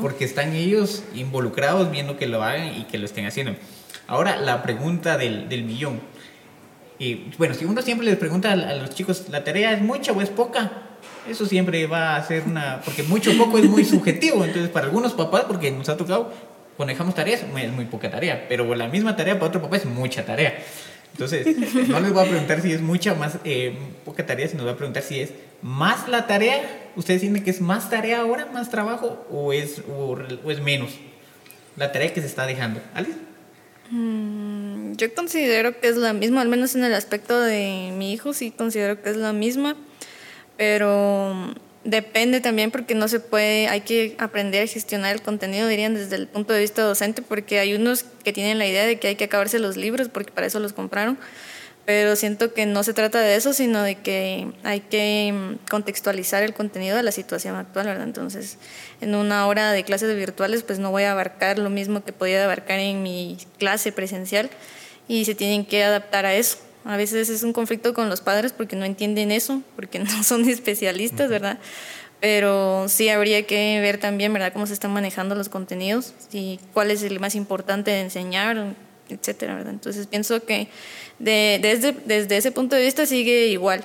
porque 0.00 0.24
están 0.24 0.52
ellos 0.52 1.02
involucrados 1.14 1.90
viendo 1.90 2.16
que 2.16 2.28
lo 2.28 2.42
hagan 2.42 2.80
y 2.80 2.84
que 2.84 2.98
lo 2.98 3.06
estén 3.06 3.26
haciendo. 3.26 3.56
Ahora, 4.06 4.36
la 4.36 4.62
pregunta 4.62 5.16
del, 5.16 5.48
del 5.48 5.64
millón. 5.64 6.00
Y, 6.98 7.32
bueno, 7.36 7.54
si 7.54 7.64
uno 7.64 7.82
siempre 7.82 8.06
les 8.06 8.16
pregunta 8.16 8.52
a, 8.52 8.56
los 8.56 8.90
chicos, 8.90 9.24
¿la 9.28 9.42
tarea 9.42 9.72
es 9.72 9.82
mucha 9.82 10.12
o 10.12 10.20
es 10.20 10.28
poca? 10.28 10.70
Eso 11.28 11.46
siempre 11.46 11.86
va 11.86 12.14
a 12.16 12.24
ser 12.24 12.44
una... 12.44 12.80
Porque 12.84 13.02
mucho 13.02 13.32
o 13.32 13.36
poco 13.36 13.58
es 13.58 13.64
muy 13.64 13.84
subjetivo. 13.84 14.44
Entonces, 14.44 14.70
para 14.70 14.86
algunos 14.86 15.12
papás, 15.12 15.44
porque 15.48 15.70
nos 15.70 15.88
ha 15.88 15.96
tocado, 15.96 16.32
cuando 16.76 16.92
dejamos 16.92 17.14
tareas, 17.14 17.42
es 17.42 17.72
muy 17.72 17.86
poca 17.86 18.10
tarea. 18.10 18.46
Pero 18.48 18.72
la 18.74 18.86
misma 18.86 19.16
tarea 19.16 19.34
para 19.34 19.46
otro 19.46 19.62
papá 19.62 19.78
es 19.78 19.84
mucha 19.84 20.24
tarea. 20.24 20.62
Entonces, 21.12 21.46
no 21.88 22.00
les 22.00 22.12
voy 22.12 22.26
a 22.26 22.28
preguntar 22.28 22.60
si 22.62 22.72
es 22.72 22.80
mucha 22.80 23.14
más 23.14 23.38
eh, 23.44 23.76
poca 24.04 24.24
tarea, 24.24 24.48
sino 24.48 24.62
voy 24.62 24.72
a 24.72 24.76
preguntar 24.76 25.02
si 25.02 25.20
es 25.20 25.30
más 25.60 26.08
la 26.08 26.26
tarea. 26.26 26.90
¿Ustedes 26.96 27.20
sienten 27.20 27.44
que 27.44 27.50
es 27.50 27.60
más 27.60 27.90
tarea 27.90 28.20
ahora, 28.20 28.46
más 28.46 28.70
trabajo, 28.70 29.26
o 29.30 29.52
es, 29.52 29.82
o, 29.88 30.18
es 30.50 30.60
menos 30.60 30.90
la 31.76 31.92
tarea 31.92 32.12
que 32.12 32.20
se 32.20 32.26
está 32.26 32.46
dejando? 32.46 32.80
¿Alice? 32.94 33.18
Mm, 33.90 34.92
yo 34.94 35.14
considero 35.14 35.78
que 35.80 35.88
es 35.88 35.96
la 35.96 36.12
misma, 36.12 36.40
al 36.40 36.48
menos 36.48 36.74
en 36.74 36.84
el 36.84 36.94
aspecto 36.94 37.40
de 37.40 37.92
mi 37.96 38.12
hijo, 38.12 38.32
sí 38.32 38.50
considero 38.50 39.02
que 39.02 39.10
es 39.10 39.16
la 39.16 39.32
misma, 39.32 39.76
pero 40.56 41.54
Depende 41.84 42.40
también 42.40 42.70
porque 42.70 42.94
no 42.94 43.08
se 43.08 43.18
puede, 43.18 43.66
hay 43.68 43.80
que 43.80 44.14
aprender 44.18 44.62
a 44.62 44.66
gestionar 44.68 45.14
el 45.14 45.20
contenido, 45.20 45.66
dirían 45.66 45.94
desde 45.94 46.14
el 46.14 46.28
punto 46.28 46.52
de 46.52 46.60
vista 46.60 46.82
docente, 46.82 47.22
porque 47.22 47.58
hay 47.58 47.74
unos 47.74 48.04
que 48.22 48.32
tienen 48.32 48.58
la 48.58 48.66
idea 48.66 48.86
de 48.86 49.00
que 49.00 49.08
hay 49.08 49.16
que 49.16 49.24
acabarse 49.24 49.58
los 49.58 49.76
libros 49.76 50.08
porque 50.08 50.30
para 50.30 50.46
eso 50.46 50.60
los 50.60 50.72
compraron, 50.72 51.18
pero 51.84 52.14
siento 52.14 52.54
que 52.54 52.66
no 52.66 52.84
se 52.84 52.94
trata 52.94 53.20
de 53.20 53.34
eso, 53.34 53.52
sino 53.52 53.82
de 53.82 53.96
que 53.96 54.46
hay 54.62 54.80
que 54.80 55.32
mm, 55.34 55.68
contextualizar 55.68 56.44
el 56.44 56.54
contenido 56.54 56.96
de 56.96 57.02
la 57.02 57.10
situación 57.10 57.56
actual, 57.56 57.86
¿verdad? 57.86 58.04
Entonces, 58.04 58.58
en 59.00 59.16
una 59.16 59.48
hora 59.48 59.72
de 59.72 59.82
clases 59.82 60.14
virtuales, 60.16 60.62
pues 60.62 60.78
no 60.78 60.92
voy 60.92 61.02
a 61.02 61.10
abarcar 61.10 61.58
lo 61.58 61.68
mismo 61.68 62.04
que 62.04 62.12
podía 62.12 62.44
abarcar 62.44 62.78
en 62.78 63.02
mi 63.02 63.38
clase 63.58 63.90
presencial 63.90 64.50
y 65.08 65.24
se 65.24 65.34
tienen 65.34 65.66
que 65.66 65.82
adaptar 65.82 66.26
a 66.26 66.34
eso. 66.34 66.58
A 66.84 66.96
veces 66.96 67.28
es 67.28 67.42
un 67.42 67.52
conflicto 67.52 67.94
con 67.94 68.08
los 68.08 68.20
padres 68.20 68.52
porque 68.52 68.76
no 68.76 68.84
entienden 68.84 69.30
eso, 69.30 69.62
porque 69.76 69.98
no 70.00 70.22
son 70.22 70.48
especialistas, 70.48 71.30
¿verdad? 71.30 71.58
Pero 72.20 72.88
sí 72.88 73.08
habría 73.08 73.46
que 73.46 73.80
ver 73.80 73.98
también, 73.98 74.32
¿verdad?, 74.32 74.52
cómo 74.52 74.66
se 74.66 74.72
están 74.72 74.92
manejando 74.92 75.34
los 75.34 75.48
contenidos 75.48 76.14
y 76.32 76.60
cuál 76.72 76.90
es 76.90 77.02
el 77.02 77.18
más 77.18 77.34
importante 77.34 77.90
de 77.90 78.00
enseñar, 78.00 78.74
etcétera, 79.08 79.56
¿verdad? 79.56 79.72
Entonces 79.72 80.06
pienso 80.06 80.44
que 80.44 80.68
desde, 81.18 81.92
desde 82.04 82.36
ese 82.36 82.52
punto 82.52 82.76
de 82.76 82.82
vista 82.82 83.06
sigue 83.06 83.48
igual. 83.48 83.84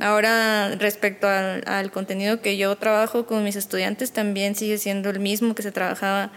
Ahora, 0.00 0.76
respecto 0.76 1.28
al, 1.28 1.64
al, 1.66 1.90
contenido 1.90 2.40
que 2.40 2.56
yo 2.56 2.76
trabajo 2.76 3.26
con 3.26 3.42
mis 3.42 3.56
estudiantes, 3.56 4.12
también 4.12 4.54
sigue 4.54 4.78
siendo 4.78 5.10
el 5.10 5.18
mismo 5.18 5.56
que 5.56 5.62
se 5.62 5.72
trabajaba 5.72 6.30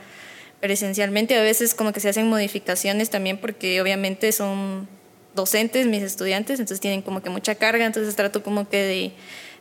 presencialmente. 0.62 1.38
A 1.38 1.44
veces 1.44 1.76
como 1.76 1.92
que 1.92 2.00
se 2.00 2.10
hacen 2.10 2.28
modificaciones 2.28 3.12
también 3.12 3.38
porque 3.38 3.80
obviamente 3.82 4.32
son 4.32 4.88
docentes, 5.36 5.88
mis 5.88 6.04
estudiantes, 6.04 6.60
entonces 6.60 6.80
tienen 6.80 7.02
como 7.02 7.22
que 7.22 7.30
mucha 7.30 7.56
carga, 7.56 7.86
entonces 7.86 8.16
trato 8.16 8.44
como 8.44 8.70
que 8.70 8.78
de 8.78 9.12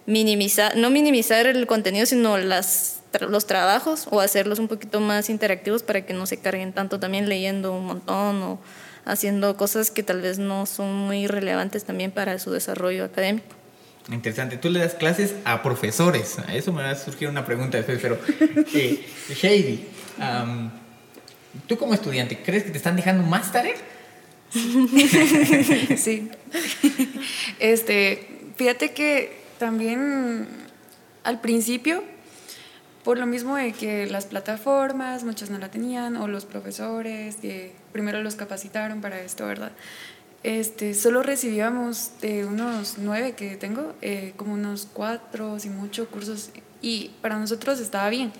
minimizar, 0.07 0.77
no 0.77 0.91
minimizar 0.91 1.47
el 1.47 1.67
contenido, 1.67 2.07
sino 2.07 2.37
las, 2.39 3.03
los 3.21 3.47
trabajos 3.47 4.07
o 4.11 4.21
hacerlos 4.21 4.59
un 4.59 4.69
poquito 4.69 5.01
más 5.01 5.31
interactivos 5.31 5.83
para 5.83 6.05
que 6.05 6.15
no 6.15 6.27
se 6.27 6.39
carguen 6.39 6.73
tanto 6.73 6.99
también 6.99 7.29
leyendo 7.29 7.73
un 7.73 7.87
montón 7.87 8.43
o 8.43 8.61
haciendo 9.05 9.57
cosas 9.57 9.91
que 9.91 10.03
tal 10.03 10.21
vez 10.21 10.39
no 10.39 10.67
son 10.67 10.93
muy 10.93 11.27
relevantes 11.27 11.85
también 11.85 12.11
para 12.11 12.39
su 12.39 12.51
desarrollo 12.51 13.05
académico. 13.05 13.47
Interesante. 14.11 14.57
Tú 14.57 14.71
le 14.71 14.81
das 14.81 14.95
clases 14.95 15.35
a 15.45 15.63
profesores. 15.63 16.39
A 16.41 16.55
eso 16.55 16.73
me 16.73 16.83
va 16.83 16.91
a 16.91 16.97
surgir 16.97 17.29
una 17.29 17.45
pregunta 17.45 17.77
después, 17.77 17.99
pero 18.01 18.19
eh, 18.75 19.05
Shady, 19.29 19.87
tú 21.67 21.77
como 21.79 21.95
estudiante, 21.95 22.39
¿crees 22.43 22.65
que 22.65 22.71
te 22.71 22.79
están 22.79 22.97
dejando 22.97 23.23
más 23.23 23.53
tareas? 23.53 23.79
sí. 25.97 26.29
Este, 27.59 28.27
fíjate 28.57 28.93
que 28.93 29.41
también 29.59 30.49
al 31.25 31.41
principio, 31.41 32.03
por 33.05 33.19
lo 33.19 33.27
mismo 33.27 33.57
de 33.57 33.73
que 33.73 34.07
las 34.07 34.27
plataformas, 34.27 35.25
muchas 35.25 35.51
no 35.51 35.59
la 35.59 35.71
tenían, 35.71 36.17
o 36.17 36.27
los 36.29 36.45
profesores, 36.45 37.37
que 37.37 37.73
primero 37.93 38.23
los 38.23 38.35
capacitaron 38.35 39.01
para 39.01 39.21
esto, 39.21 39.47
¿verdad? 39.47 39.73
Este, 40.43 40.95
solo 40.95 41.23
recibíamos 41.23 42.13
de 42.23 42.47
unos 42.47 42.97
nueve 42.99 43.33
que 43.33 43.57
tengo, 43.57 43.95
eh, 44.01 44.33
como 44.37 44.55
unos 44.55 44.89
cuatro, 44.93 45.57
y 45.63 45.69
mucho, 45.69 46.09
cursos, 46.09 46.51
y 46.81 47.11
para 47.21 47.39
nosotros 47.39 47.79
estaba 47.79 48.09
bien, 48.09 48.33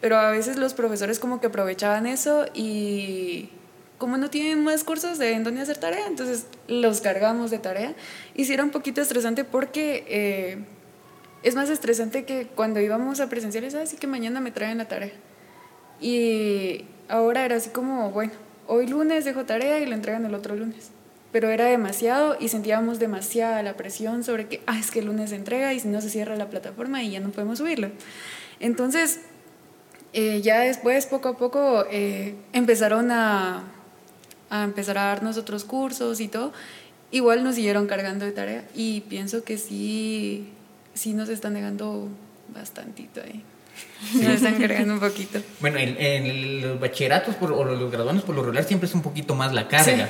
pero 0.00 0.18
a 0.18 0.30
veces 0.30 0.56
los 0.56 0.74
profesores 0.74 1.18
como 1.18 1.40
que 1.40 1.46
aprovechaban 1.46 2.06
eso 2.06 2.44
y 2.54 3.48
como 3.98 4.18
no 4.18 4.28
tienen 4.30 4.62
más 4.62 4.84
cursos 4.84 5.18
de 5.18 5.32
en 5.32 5.44
dónde 5.44 5.62
hacer 5.62 5.78
tarea, 5.78 6.06
entonces 6.06 6.46
los 6.68 7.00
cargamos 7.00 7.50
de 7.50 7.58
tarea. 7.58 7.94
Y 8.34 8.44
sí 8.44 8.52
era 8.52 8.64
un 8.64 8.70
poquito 8.70 9.00
estresante 9.00 9.44
porque 9.44 10.04
eh, 10.08 10.58
es 11.42 11.54
más 11.54 11.70
estresante 11.70 12.24
que 12.24 12.46
cuando 12.46 12.80
íbamos 12.80 13.20
a 13.20 13.28
presenciales, 13.28 13.74
así 13.74 13.96
que 13.96 14.06
mañana 14.06 14.40
me 14.40 14.50
traen 14.50 14.78
la 14.78 14.86
tarea. 14.86 15.12
Y 16.00 16.84
ahora 17.08 17.44
era 17.44 17.56
así 17.56 17.70
como, 17.70 18.10
bueno, 18.10 18.32
hoy 18.66 18.86
lunes 18.86 19.24
dejo 19.24 19.44
tarea 19.44 19.78
y 19.78 19.86
la 19.86 19.94
entregan 19.94 20.26
el 20.26 20.34
otro 20.34 20.54
lunes. 20.56 20.90
Pero 21.32 21.50
era 21.50 21.66
demasiado 21.66 22.36
y 22.38 22.48
sentíamos 22.48 22.98
demasiada 22.98 23.62
la 23.62 23.76
presión 23.76 24.24
sobre 24.24 24.46
que, 24.46 24.62
ah, 24.66 24.78
es 24.78 24.90
que 24.90 25.00
el 25.00 25.06
lunes 25.06 25.30
se 25.30 25.36
entrega 25.36 25.72
y 25.72 25.80
si 25.80 25.88
no 25.88 26.00
se 26.00 26.10
cierra 26.10 26.36
la 26.36 26.48
plataforma 26.48 27.02
y 27.02 27.12
ya 27.12 27.20
no 27.20 27.30
podemos 27.30 27.58
subirlo. 27.58 27.90
Entonces, 28.60 29.20
eh, 30.12 30.40
ya 30.40 30.60
después, 30.60 31.06
poco 31.06 31.28
a 31.28 31.36
poco, 31.36 31.84
eh, 31.90 32.34
empezaron 32.52 33.10
a 33.10 33.75
a 34.50 34.64
empezar 34.64 34.98
a 34.98 35.06
darnos 35.06 35.36
otros 35.36 35.64
cursos 35.64 36.20
y 36.20 36.28
todo, 36.28 36.52
igual 37.10 37.44
nos 37.44 37.54
siguieron 37.54 37.86
cargando 37.86 38.24
de 38.24 38.32
tarea 38.32 38.64
y 38.74 39.02
pienso 39.02 39.44
que 39.44 39.58
sí, 39.58 40.48
sí 40.94 41.12
nos 41.14 41.28
están 41.28 41.54
negando 41.54 42.08
bastantito 42.54 43.20
ahí. 43.22 43.42
Nos 44.14 44.34
están 44.34 44.54
cargando 44.54 44.94
un 44.94 45.00
poquito. 45.00 45.40
Bueno, 45.60 45.78
en, 45.78 46.62
los 46.62 46.80
bachilleratos 46.80 47.34
por, 47.34 47.52
o 47.52 47.64
los 47.64 47.90
graduados 47.90 48.22
por 48.22 48.34
lo 48.34 48.42
regular 48.42 48.64
siempre 48.64 48.88
es 48.88 48.94
un 48.94 49.02
poquito 49.02 49.34
más 49.34 49.52
la 49.52 49.68
carga, 49.68 50.08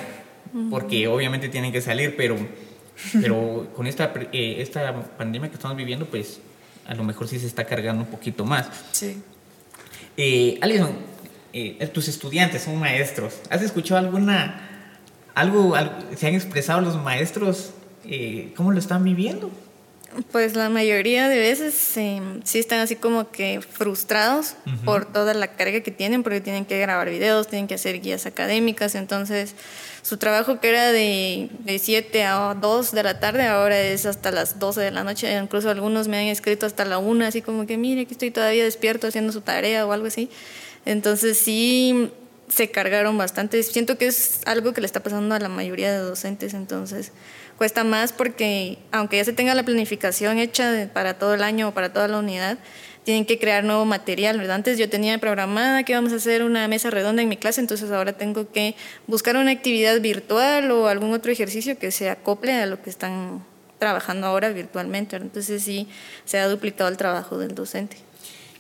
porque 0.71 1.09
obviamente 1.09 1.49
tienen 1.49 1.73
que 1.73 1.81
salir, 1.81 2.15
pero, 2.17 2.37
pero 3.21 3.69
con 3.75 3.87
esta, 3.87 4.13
eh, 4.33 4.57
esta 4.59 4.95
pandemia 5.17 5.49
que 5.49 5.57
estamos 5.57 5.77
viviendo, 5.77 6.07
pues 6.07 6.41
a 6.87 6.95
lo 6.95 7.03
mejor 7.03 7.27
sí 7.27 7.41
se 7.41 7.47
está 7.47 7.65
cargando 7.65 8.05
un 8.05 8.11
poquito 8.11 8.45
más. 8.45 8.69
Sí. 8.93 9.21
Eh, 10.17 10.59
Alison, 10.63 10.97
eh, 11.59 11.87
tus 11.87 12.07
estudiantes 12.09 12.65
son 12.65 12.79
maestros. 12.79 13.41
¿Has 13.49 13.63
escuchado 13.63 13.99
alguna, 13.99 14.61
algo, 15.35 15.75
se 16.15 16.27
han 16.27 16.35
expresado 16.35 16.83
los 16.83 17.03
maestros, 17.03 17.71
eh, 18.05 18.53
cómo 18.55 18.73
lo 18.73 18.79
están 18.79 19.03
viviendo? 19.03 19.51
Pues 20.33 20.55
la 20.55 20.69
mayoría 20.69 21.31
de 21.31 21.39
veces 21.39 21.97
eh, 21.97 22.21
sí 22.45 22.59
están 22.59 22.81
así 22.81 22.97
como 22.97 23.31
que 23.31 23.63
frustrados 23.63 24.55
por 24.85 25.07
toda 25.07 25.33
la 25.33 25.49
carga 25.49 25.81
que 25.81 25.91
tienen, 25.91 26.23
porque 26.23 26.43
tienen 26.43 26.67
que 26.67 26.79
grabar 26.79 27.09
videos, 27.09 27.49
tienen 27.49 27.69
que 27.69 27.75
hacer 27.75 28.03
guías 28.03 28.27
académicas, 28.27 28.95
entonces 28.95 29.55
su 30.03 30.19
trabajo 30.19 30.61
que 30.61 30.69
era 30.69 30.93
de, 30.93 31.49
de 31.61 31.79
7 31.79 32.23
a 32.25 32.55
2 32.55 32.93
de 32.93 33.03
la 33.03 33.19
tarde, 33.19 33.47
ahora 33.47 33.81
es 33.81 34.05
hasta 34.05 34.31
las 34.31 34.59
12 34.59 34.83
de 34.83 34.91
la 34.91 35.05
noche, 35.05 35.35
incluso 35.37 35.71
algunos 35.71 36.07
me 36.07 36.19
han 36.19 36.27
escrito 36.27 36.67
hasta 36.67 36.85
la 36.85 36.99
1, 36.99 37.25
así 37.25 37.41
como 37.41 37.67
que 37.67 37.79
mire 37.79 38.05
que 38.05 38.13
estoy 38.13 38.31
todavía 38.31 38.65
despierto 38.65 39.07
haciendo 39.07 39.33
su 39.33 39.41
tarea 39.41 39.87
o 39.87 39.93
algo 39.93 40.07
así. 40.07 40.31
Entonces 40.87 41.39
sí 41.39 42.11
se 42.49 42.71
cargaron 42.71 43.19
bastante, 43.19 43.63
siento 43.63 43.99
que 43.99 44.07
es 44.07 44.41
algo 44.47 44.73
que 44.73 44.81
le 44.81 44.87
está 44.87 45.03
pasando 45.03 45.35
a 45.35 45.41
la 45.41 45.49
mayoría 45.49 45.93
de 45.93 45.99
docentes, 45.99 46.55
entonces 46.55 47.13
cuesta 47.59 47.83
más 47.83 48.13
porque 48.13 48.79
aunque 48.93 49.17
ya 49.17 49.25
se 49.25 49.33
tenga 49.33 49.55
la 49.55 49.65
planificación 49.65 50.39
hecha 50.39 50.89
para 50.95 51.15
todo 51.15 51.35
el 51.35 51.43
año 51.43 51.69
o 51.69 51.75
para 51.75 51.93
toda 51.93 52.07
la 52.07 52.19
unidad, 52.19 52.59
tienen 53.03 53.25
que 53.25 53.39
crear 53.39 53.65
nuevo 53.65 53.85
material, 53.85 54.39
¿verdad? 54.39 54.57
Antes 54.57 54.79
yo 54.79 54.89
tenía 54.89 55.19
programada 55.19 55.83
que 55.83 55.93
íbamos 55.93 56.13
a 56.13 56.17
hacer 56.17 56.43
una 56.43 56.67
mesa 56.69 56.91
redonda 56.91 57.23
en 57.23 57.29
mi 57.29 57.37
clase, 57.37 57.61
entonces 57.61 57.91
ahora 57.91 58.13
tengo 58.13 58.51
que 58.51 58.75
buscar 59.07 59.37
una 59.37 59.51
actividad 59.51 60.01
virtual 60.01 60.71
o 60.71 60.89
algún 60.89 61.13
otro 61.13 61.31
ejercicio 61.33 61.79
que 61.79 61.91
se 61.91 62.11
acople 62.11 62.53
a 62.53 62.67
lo 62.67 62.83
que 62.83 62.91
están 62.91 63.45
trabajando 63.79 64.27
ahora 64.27 64.51
virtualmente. 64.51 65.17
Entonces 65.17 65.63
sí, 65.63 65.89
se 66.25 66.39
ha 66.39 66.49
duplicado 66.49 66.91
el 66.91 66.97
trabajo 66.97 67.39
del 67.39 67.55
docente. 67.55 68.06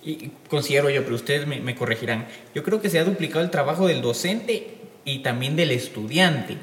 Y 0.06 0.30
considero 0.48 0.88
yo, 0.88 1.02
pero 1.02 1.16
ustedes 1.16 1.46
me, 1.46 1.60
me 1.60 1.74
corregirán, 1.74 2.26
yo 2.54 2.62
creo 2.62 2.80
que 2.80 2.88
se 2.88 2.98
ha 2.98 3.04
duplicado 3.04 3.44
el 3.44 3.50
trabajo 3.50 3.88
del 3.88 4.00
docente 4.00 4.76
y 5.04 5.18
también 5.18 5.56
del 5.56 5.72
estudiante 5.72 6.56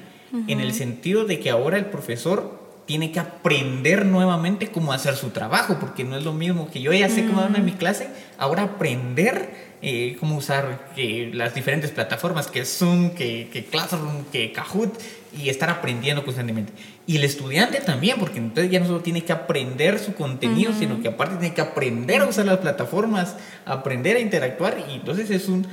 en 0.48 0.60
el 0.60 0.74
sentido 0.74 1.26
de 1.26 1.40
que 1.40 1.52
ahora 1.52 1.78
el 1.78 1.86
profesor 1.86 2.60
tiene 2.86 3.12
que 3.12 3.20
aprender 3.20 4.06
nuevamente 4.06 4.68
cómo 4.68 4.92
hacer 4.92 5.16
su 5.16 5.30
trabajo, 5.30 5.78
porque 5.80 6.04
no 6.04 6.18
es 6.18 6.24
lo 6.24 6.34
mismo 6.34 6.70
que 6.72 6.82
yo 6.82 6.92
ya 6.92 7.08
sé 7.10 7.26
cómo 7.26 7.42
dar 7.42 7.56
en 7.56 7.64
mi 7.64 7.74
clase, 7.74 8.10
ahora 8.38 8.64
aprender 8.64 9.76
eh, 9.82 10.18
cómo 10.20 10.38
usar 10.38 10.92
eh, 10.98 11.30
las 11.34 11.54
diferentes 11.54 11.92
plataformas, 11.92 12.48
que 12.48 12.66
Zoom, 12.66 13.12
que, 13.12 13.50
que, 13.54 13.66
Classroom, 13.66 14.26
que 14.32 14.52
Kahoot, 14.52 14.94
y 15.38 15.50
estar 15.50 15.70
aprendiendo 15.70 16.24
constantemente. 16.24 16.74
Y 17.08 17.18
el 17.18 17.24
estudiante 17.24 17.80
también, 17.80 18.18
porque 18.20 18.40
entonces 18.40 18.72
ya 18.72 18.80
no 18.80 18.88
solo 18.88 19.02
tiene 19.02 19.24
que 19.24 19.34
aprender 19.34 20.00
su 20.00 20.14
contenido, 20.14 20.74
sino 20.78 21.02
que 21.02 21.08
aparte 21.08 21.36
tiene 21.38 21.54
que 21.54 21.62
aprender 21.62 22.22
a 22.22 22.26
usar 22.26 22.46
las 22.46 22.60
plataformas, 22.60 23.36
aprender 23.66 24.18
a 24.18 24.20
interactuar, 24.20 24.84
y 24.90 24.96
entonces 24.96 25.30
es 25.30 25.48
un 25.48 25.68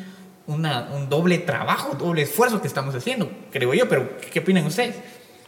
un 0.47 1.09
doble 1.09 1.39
trabajo, 1.39 1.95
doble 1.95 2.23
esfuerzo 2.23 2.61
que 2.61 2.67
estamos 2.67 2.95
haciendo, 2.95 3.31
creo 3.53 3.73
yo, 3.73 3.89
pero 3.89 4.19
¿qué 4.33 4.41
opinan 4.41 4.67
ustedes? 4.67 4.97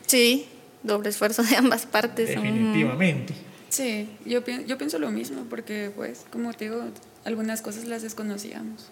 Sí, 0.07 0.47
doble 0.83 1.09
esfuerzo 1.09 1.43
de 1.43 1.57
ambas 1.57 1.87
partes. 1.87 2.29
Definitivamente. 2.29 3.35
Sí, 3.73 4.07
yo, 4.27 4.43
yo 4.45 4.77
pienso 4.77 4.99
lo 4.99 5.11
mismo, 5.11 5.47
porque 5.49 5.91
pues, 5.97 6.27
como 6.31 6.53
te 6.53 6.67
digo, 6.67 6.85
algunas 7.25 7.63
cosas 7.63 7.87
las 7.87 8.03
desconocíamos. 8.03 8.91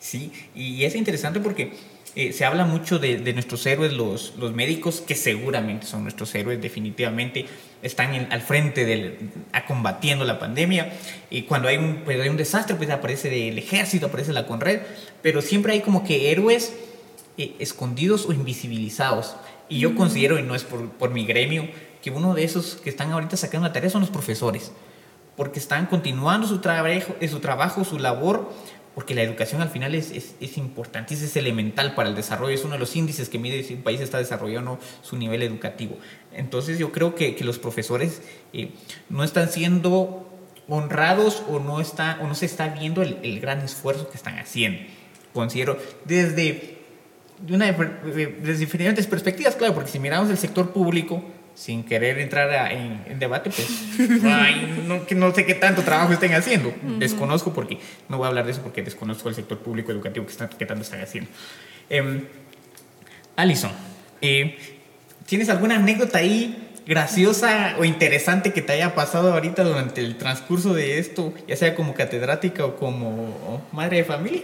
Sí, 0.00 0.30
y 0.54 0.84
es 0.84 0.94
interesante 0.94 1.40
porque 1.40 1.72
eh, 2.14 2.34
se 2.34 2.44
habla 2.44 2.66
mucho 2.66 2.98
de, 2.98 3.16
de, 3.16 3.32
nuestros 3.32 3.64
héroes, 3.64 3.94
los, 3.94 4.34
los 4.36 4.52
médicos, 4.52 5.00
que 5.00 5.14
seguramente 5.14 5.86
son 5.86 6.02
nuestros 6.02 6.34
héroes, 6.34 6.60
definitivamente 6.60 7.46
están 7.82 8.28
al 8.30 8.42
frente 8.42 8.84
del, 8.84 9.30
a 9.52 9.64
combatiendo 9.64 10.26
la 10.26 10.38
pandemia. 10.38 10.92
Y 11.30 11.44
cuando 11.44 11.68
hay 11.68 11.78
un, 11.78 12.02
pues, 12.04 12.20
hay 12.20 12.28
un 12.28 12.36
desastre, 12.36 12.76
pues 12.76 12.90
aparece 12.90 13.48
el 13.48 13.56
ejército, 13.56 14.08
aparece 14.08 14.34
la 14.34 14.46
Conred, 14.46 14.82
pero 15.22 15.40
siempre 15.40 15.72
hay 15.72 15.80
como 15.80 16.04
que 16.04 16.30
héroes 16.30 16.74
eh, 17.38 17.54
escondidos 17.60 18.26
o 18.26 18.34
invisibilizados. 18.34 19.36
Y 19.70 19.78
yo 19.78 19.94
considero, 19.94 20.38
y 20.38 20.42
no 20.42 20.54
es 20.54 20.64
por, 20.64 20.90
por 20.90 21.12
mi 21.12 21.24
gremio, 21.24 21.66
que 22.10 22.16
uno 22.16 22.34
de 22.34 22.44
esos 22.44 22.76
que 22.76 22.90
están 22.90 23.12
ahorita 23.12 23.36
sacando 23.36 23.66
la 23.66 23.72
tarea 23.72 23.90
son 23.90 24.00
los 24.00 24.10
profesores, 24.10 24.72
porque 25.36 25.58
están 25.58 25.86
continuando 25.86 26.46
su, 26.46 26.58
trabajo, 26.58 27.14
su 27.28 27.40
trabajo, 27.40 27.84
su 27.84 27.98
labor, 27.98 28.50
porque 28.94 29.14
la 29.14 29.22
educación 29.22 29.62
al 29.62 29.68
final 29.68 29.94
es, 29.94 30.10
es, 30.10 30.34
es, 30.40 30.58
importante, 30.58 31.14
es 31.14 31.36
elemental 31.36 31.94
para 31.94 32.08
el 32.08 32.16
desarrollo, 32.16 32.52
es 32.52 32.64
uno 32.64 32.72
de 32.72 32.80
los 32.80 32.96
índices 32.96 33.28
que 33.28 33.38
mide 33.38 33.62
si 33.62 33.74
un 33.74 33.82
país 33.82 34.00
está 34.00 34.18
desarrollando 34.18 34.80
su 35.02 35.16
nivel 35.16 35.42
educativo. 35.42 35.96
Entonces 36.32 36.78
yo 36.78 36.90
creo 36.90 37.14
que, 37.14 37.36
que 37.36 37.44
los 37.44 37.60
profesores 37.60 38.22
eh, 38.52 38.72
no 39.08 39.22
están 39.22 39.48
siendo 39.50 40.28
honrados 40.68 41.42
o 41.48 41.60
no, 41.60 41.80
está, 41.80 42.18
o 42.22 42.26
no 42.26 42.34
se 42.34 42.46
está 42.46 42.68
viendo 42.68 43.02
el, 43.02 43.40
gran 43.40 43.60
esfuerzo 43.60 44.08
que 44.10 44.16
están 44.16 44.38
haciendo. 44.38 44.80
Considero 45.32 45.78
desde, 46.04 46.78
de 47.40 47.54
una, 47.54 47.70
desde 47.70 48.56
diferentes 48.56 49.06
perspectivas, 49.06 49.54
claro, 49.54 49.74
porque 49.74 49.90
si 49.90 49.98
miramos 49.98 50.28
el 50.30 50.38
sector 50.38 50.72
público, 50.72 51.22
sin 51.58 51.82
querer 51.82 52.20
entrar 52.20 52.70
en, 52.70 53.18
debate, 53.18 53.50
pues 53.50 53.68
no, 54.86 55.04
no, 55.16 55.34
sé 55.34 55.44
qué 55.44 55.54
tanto 55.54 55.82
trabajo 55.82 56.12
estén 56.12 56.32
haciendo. 56.34 56.72
Desconozco 56.98 57.52
porque, 57.52 57.78
no 58.08 58.16
voy 58.16 58.26
a 58.26 58.28
hablar 58.28 58.44
de 58.44 58.52
eso 58.52 58.62
porque 58.62 58.80
desconozco 58.80 59.28
el 59.28 59.34
sector 59.34 59.58
público 59.58 59.90
educativo 59.90 60.24
que, 60.24 60.30
está, 60.30 60.48
tanto 60.48 60.82
están 60.82 61.00
haciendo. 61.00 61.28
Eh, 61.90 62.22
Alison, 63.34 63.72
eh, 64.22 64.56
¿tienes 65.26 65.48
alguna 65.48 65.76
anécdota 65.76 66.18
ahí 66.18 66.70
graciosa 66.86 67.74
o 67.78 67.84
interesante 67.84 68.52
que 68.52 68.62
te 68.62 68.74
haya 68.74 68.94
pasado 68.94 69.32
ahorita 69.32 69.64
durante 69.64 70.00
el 70.00 70.16
transcurso 70.16 70.74
de 70.74 71.00
esto, 71.00 71.34
ya 71.48 71.56
sea 71.56 71.74
como 71.74 71.92
catedrática 71.92 72.64
o 72.66 72.76
como 72.76 73.66
madre 73.72 73.96
de 73.96 74.04
familia? 74.04 74.42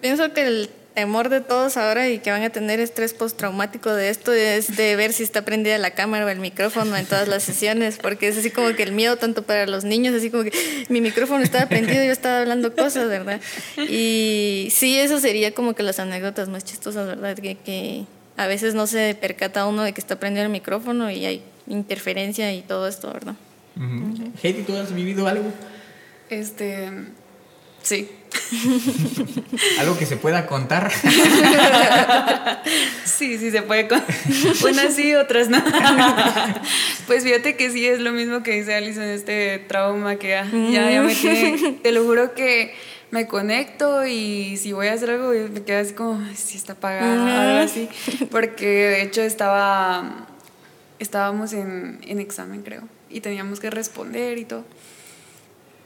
Pienso 0.00 0.32
que 0.32 0.46
el 0.46 0.70
temor 0.94 1.28
de 1.28 1.40
todos 1.40 1.76
ahora 1.76 2.08
y 2.08 2.18
que 2.18 2.30
van 2.30 2.42
a 2.42 2.50
tener 2.50 2.80
estrés 2.80 3.14
postraumático 3.14 3.92
de 3.92 4.10
esto 4.10 4.32
es 4.32 4.76
de 4.76 4.94
ver 4.96 5.12
si 5.12 5.22
está 5.22 5.44
prendida 5.44 5.78
la 5.78 5.92
cámara 5.92 6.26
o 6.26 6.28
el 6.28 6.38
micrófono 6.38 6.96
en 6.96 7.06
todas 7.06 7.28
las 7.28 7.42
sesiones, 7.42 7.98
porque 8.00 8.28
es 8.28 8.36
así 8.38 8.50
como 8.50 8.74
que 8.74 8.82
el 8.82 8.92
miedo 8.92 9.16
tanto 9.16 9.42
para 9.42 9.66
los 9.66 9.84
niños, 9.84 10.14
así 10.14 10.30
como 10.30 10.44
que 10.44 10.52
mi 10.88 11.00
micrófono 11.00 11.42
estaba 11.42 11.66
prendido 11.66 12.02
y 12.02 12.06
yo 12.06 12.12
estaba 12.12 12.40
hablando 12.40 12.74
cosas, 12.74 13.08
¿verdad? 13.08 13.40
Y 13.88 14.68
sí, 14.70 14.98
eso 14.98 15.18
sería 15.20 15.54
como 15.54 15.74
que 15.74 15.82
las 15.82 15.98
anécdotas 15.98 16.48
más 16.48 16.64
chistosas, 16.64 17.06
¿verdad? 17.06 17.36
Que, 17.36 17.56
que 17.56 18.04
a 18.36 18.46
veces 18.46 18.74
no 18.74 18.86
se 18.86 19.14
percata 19.14 19.66
uno 19.66 19.82
de 19.82 19.92
que 19.92 20.00
está 20.00 20.18
prendido 20.18 20.44
el 20.44 20.52
micrófono 20.52 21.10
y 21.10 21.24
hay 21.24 21.42
interferencia 21.66 22.52
y 22.52 22.62
todo 22.62 22.88
esto, 22.88 23.12
¿verdad? 23.12 23.34
Heidi, 24.42 24.62
¿tú 24.62 24.76
has 24.76 24.94
vivido 24.94 25.26
algo? 25.26 25.50
Este, 26.28 26.90
sí. 27.82 28.08
¿Algo 29.80 29.98
que 29.98 30.06
se 30.06 30.16
pueda 30.16 30.46
contar? 30.46 30.90
sí, 33.04 33.38
sí 33.38 33.50
se 33.50 33.62
puede 33.62 33.88
contar. 33.88 34.14
Unas 34.64 34.94
sí, 34.96 35.14
otras 35.14 35.48
no. 35.48 35.62
Pues 37.06 37.24
fíjate 37.24 37.56
que 37.56 37.70
sí 37.70 37.86
es 37.86 38.00
lo 38.00 38.12
mismo 38.12 38.42
que 38.42 38.52
dice 38.52 38.74
Alison, 38.74 39.04
este 39.04 39.58
trauma 39.58 40.16
que 40.16 40.28
ya, 40.28 40.44
ya, 40.44 41.02
me 41.02 41.14
tiene. 41.14 41.78
Te 41.82 41.92
lo 41.92 42.04
juro 42.04 42.34
que 42.34 42.74
me 43.10 43.26
conecto 43.26 44.06
y 44.06 44.56
si 44.56 44.72
voy 44.72 44.88
a 44.88 44.94
hacer 44.94 45.10
algo, 45.10 45.28
me 45.28 45.62
quedo 45.62 45.80
así 45.80 45.92
como, 45.92 46.20
si 46.34 46.56
está 46.56 46.72
apagado, 46.74 47.26
algo 47.26 47.58
así. 47.58 47.88
Porque 48.30 48.66
de 48.66 49.02
hecho 49.02 49.22
estaba, 49.22 50.26
estábamos 50.98 51.52
en, 51.52 52.00
en 52.06 52.20
examen, 52.20 52.62
creo, 52.62 52.82
y 53.10 53.20
teníamos 53.20 53.60
que 53.60 53.70
responder 53.70 54.38
y 54.38 54.44
todo. 54.46 54.64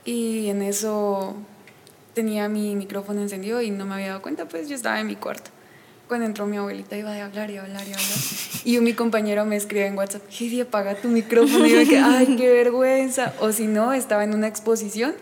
Y 0.05 0.49
en 0.51 0.63
eso 0.63 1.37
tenía 2.17 2.49
mi 2.49 2.75
micrófono 2.77 3.21
encendido 3.21 3.61
y 3.61 3.71
no 3.71 3.85
me 3.85 3.95
había 3.95 4.09
dado 4.09 4.23
cuenta, 4.23 4.49
pues 4.49 4.71
yo 4.71 4.75
estaba 4.75 4.99
en 4.99 5.07
mi 5.07 5.17
cuarto. 5.17 5.51
Cuando 6.09 6.25
entró 6.25 6.47
mi 6.47 6.57
abuelita 6.57 6.97
iba 6.97 7.13
a 7.13 7.25
hablar 7.27 7.51
y 7.51 7.59
hablar 7.59 7.87
y 7.87 7.93
hablar. 7.93 8.19
Y 8.65 8.79
mi 8.79 8.95
compañero 8.95 9.45
me 9.45 9.57
escribe 9.57 9.87
en 9.87 9.99
WhatsApp, 9.99 10.23
Heidi, 10.31 10.63
apaga 10.63 10.95
tu 10.95 11.09
micrófono. 11.09 11.67
Y 11.67 11.73
yo 11.73 11.79
dije, 11.81 11.99
ay, 11.99 12.37
qué 12.39 12.49
vergüenza. 12.49 13.35
O 13.41 13.53
si 13.53 13.67
no, 13.67 13.93
estaba 13.93 14.25
en 14.25 14.35
una 14.35 14.49
exposición 14.49 15.15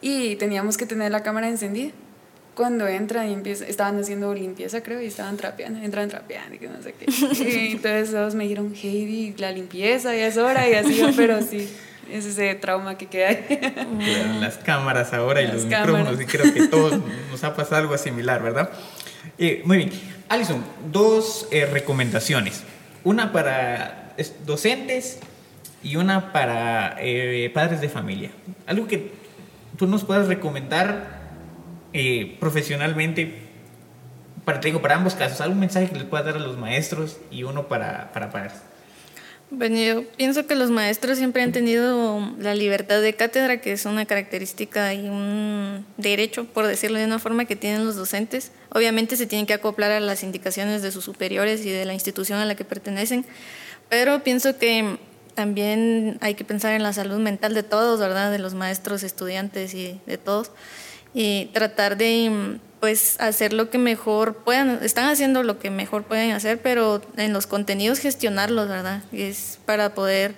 y 0.00 0.36
teníamos 0.36 0.78
que 0.78 0.86
tener 0.86 1.12
la 1.12 1.22
cámara 1.22 1.46
encendida. 1.46 1.90
Cuando 2.54 2.88
entran 2.88 3.28
y 3.28 3.34
empiezan, 3.34 3.68
estaban 3.68 4.00
haciendo 4.00 4.32
limpieza, 4.32 4.82
creo, 4.82 5.02
y 5.02 5.06
estaban 5.06 5.36
trapeando, 5.36 5.80
entran 5.80 6.08
trapeando 6.08 6.54
y 6.54 6.58
que 6.58 6.68
no 6.68 6.82
sé 6.82 6.94
qué. 6.94 7.04
Y 7.44 7.72
entonces 7.72 8.12
todos 8.12 8.34
me 8.34 8.44
dijeron, 8.44 8.74
Heidi, 8.74 9.34
la 9.36 9.52
limpieza, 9.52 10.16
ya 10.16 10.26
es 10.26 10.38
hora, 10.38 10.68
y 10.70 10.72
así, 10.72 11.02
pero 11.16 11.42
sí 11.42 11.68
es 12.12 12.24
ese 12.24 12.54
trauma 12.54 12.98
que 12.98 13.06
queda 13.06 13.28
ahí. 13.28 14.38
Las 14.40 14.58
cámaras 14.58 15.12
ahora 15.12 15.42
y 15.42 15.46
los 15.48 15.64
micrófonos, 15.64 16.20
y 16.20 16.26
creo 16.26 16.52
que 16.52 16.66
todos 16.68 17.00
nos 17.30 17.44
ha 17.44 17.54
pasado 17.54 17.76
algo 17.76 17.96
similar, 17.98 18.42
¿verdad? 18.42 18.70
Eh, 19.38 19.62
muy 19.64 19.78
bien. 19.78 19.90
Alison, 20.28 20.64
dos 20.90 21.48
eh, 21.50 21.66
recomendaciones. 21.66 22.62
Una 23.04 23.32
para 23.32 24.14
docentes 24.44 25.18
y 25.82 25.96
una 25.96 26.32
para 26.32 26.96
eh, 27.00 27.50
padres 27.54 27.80
de 27.80 27.88
familia. 27.88 28.30
Algo 28.66 28.86
que 28.86 29.12
tú 29.76 29.86
nos 29.86 30.04
puedas 30.04 30.26
recomendar 30.28 31.18
profesionalmente 32.38 33.48
para, 34.44 34.60
te 34.60 34.68
digo, 34.68 34.82
para 34.82 34.96
ambos 34.96 35.14
casos. 35.14 35.40
¿Algún 35.40 35.60
mensaje 35.60 35.88
que 35.88 35.94
les 35.94 36.04
puedas 36.04 36.26
dar 36.26 36.36
a 36.36 36.40
los 36.40 36.58
maestros 36.58 37.18
y 37.30 37.42
uno 37.42 37.68
para, 37.68 38.12
para 38.12 38.30
padres? 38.30 38.54
Bueno, 39.52 39.76
yo 39.78 40.04
pienso 40.12 40.46
que 40.46 40.54
los 40.54 40.70
maestros 40.70 41.18
siempre 41.18 41.42
han 41.42 41.50
tenido 41.50 42.20
la 42.38 42.54
libertad 42.54 43.02
de 43.02 43.14
cátedra, 43.14 43.60
que 43.60 43.72
es 43.72 43.84
una 43.84 44.06
característica 44.06 44.94
y 44.94 45.08
un 45.08 45.84
derecho, 45.96 46.44
por 46.44 46.68
decirlo 46.68 47.00
de 47.00 47.04
una 47.04 47.18
forma, 47.18 47.46
que 47.46 47.56
tienen 47.56 47.84
los 47.84 47.96
docentes. 47.96 48.52
Obviamente 48.72 49.16
se 49.16 49.26
tienen 49.26 49.46
que 49.46 49.52
acoplar 49.52 49.90
a 49.90 49.98
las 49.98 50.22
indicaciones 50.22 50.82
de 50.82 50.92
sus 50.92 51.04
superiores 51.04 51.66
y 51.66 51.70
de 51.70 51.84
la 51.84 51.94
institución 51.94 52.38
a 52.38 52.44
la 52.44 52.54
que 52.54 52.64
pertenecen, 52.64 53.26
pero 53.88 54.22
pienso 54.22 54.56
que 54.56 54.98
también 55.34 56.18
hay 56.20 56.34
que 56.34 56.44
pensar 56.44 56.74
en 56.74 56.84
la 56.84 56.92
salud 56.92 57.18
mental 57.18 57.52
de 57.52 57.64
todos, 57.64 57.98
¿verdad? 57.98 58.30
De 58.30 58.38
los 58.38 58.54
maestros, 58.54 59.02
estudiantes 59.02 59.74
y 59.74 60.00
de 60.06 60.16
todos. 60.16 60.52
Y 61.12 61.46
tratar 61.46 61.96
de 61.96 62.60
pues 62.80 63.16
hacer 63.20 63.52
lo 63.52 63.68
que 63.70 63.78
mejor 63.78 64.36
puedan, 64.36 64.82
están 64.82 65.08
haciendo 65.08 65.42
lo 65.42 65.58
que 65.58 65.70
mejor 65.70 66.04
pueden 66.04 66.32
hacer, 66.32 66.60
pero 66.60 67.02
en 67.16 67.32
los 67.32 67.46
contenidos 67.46 67.98
gestionarlos, 67.98 68.68
¿verdad? 68.68 69.02
Es 69.12 69.58
para 69.66 69.94
poder 69.94 70.34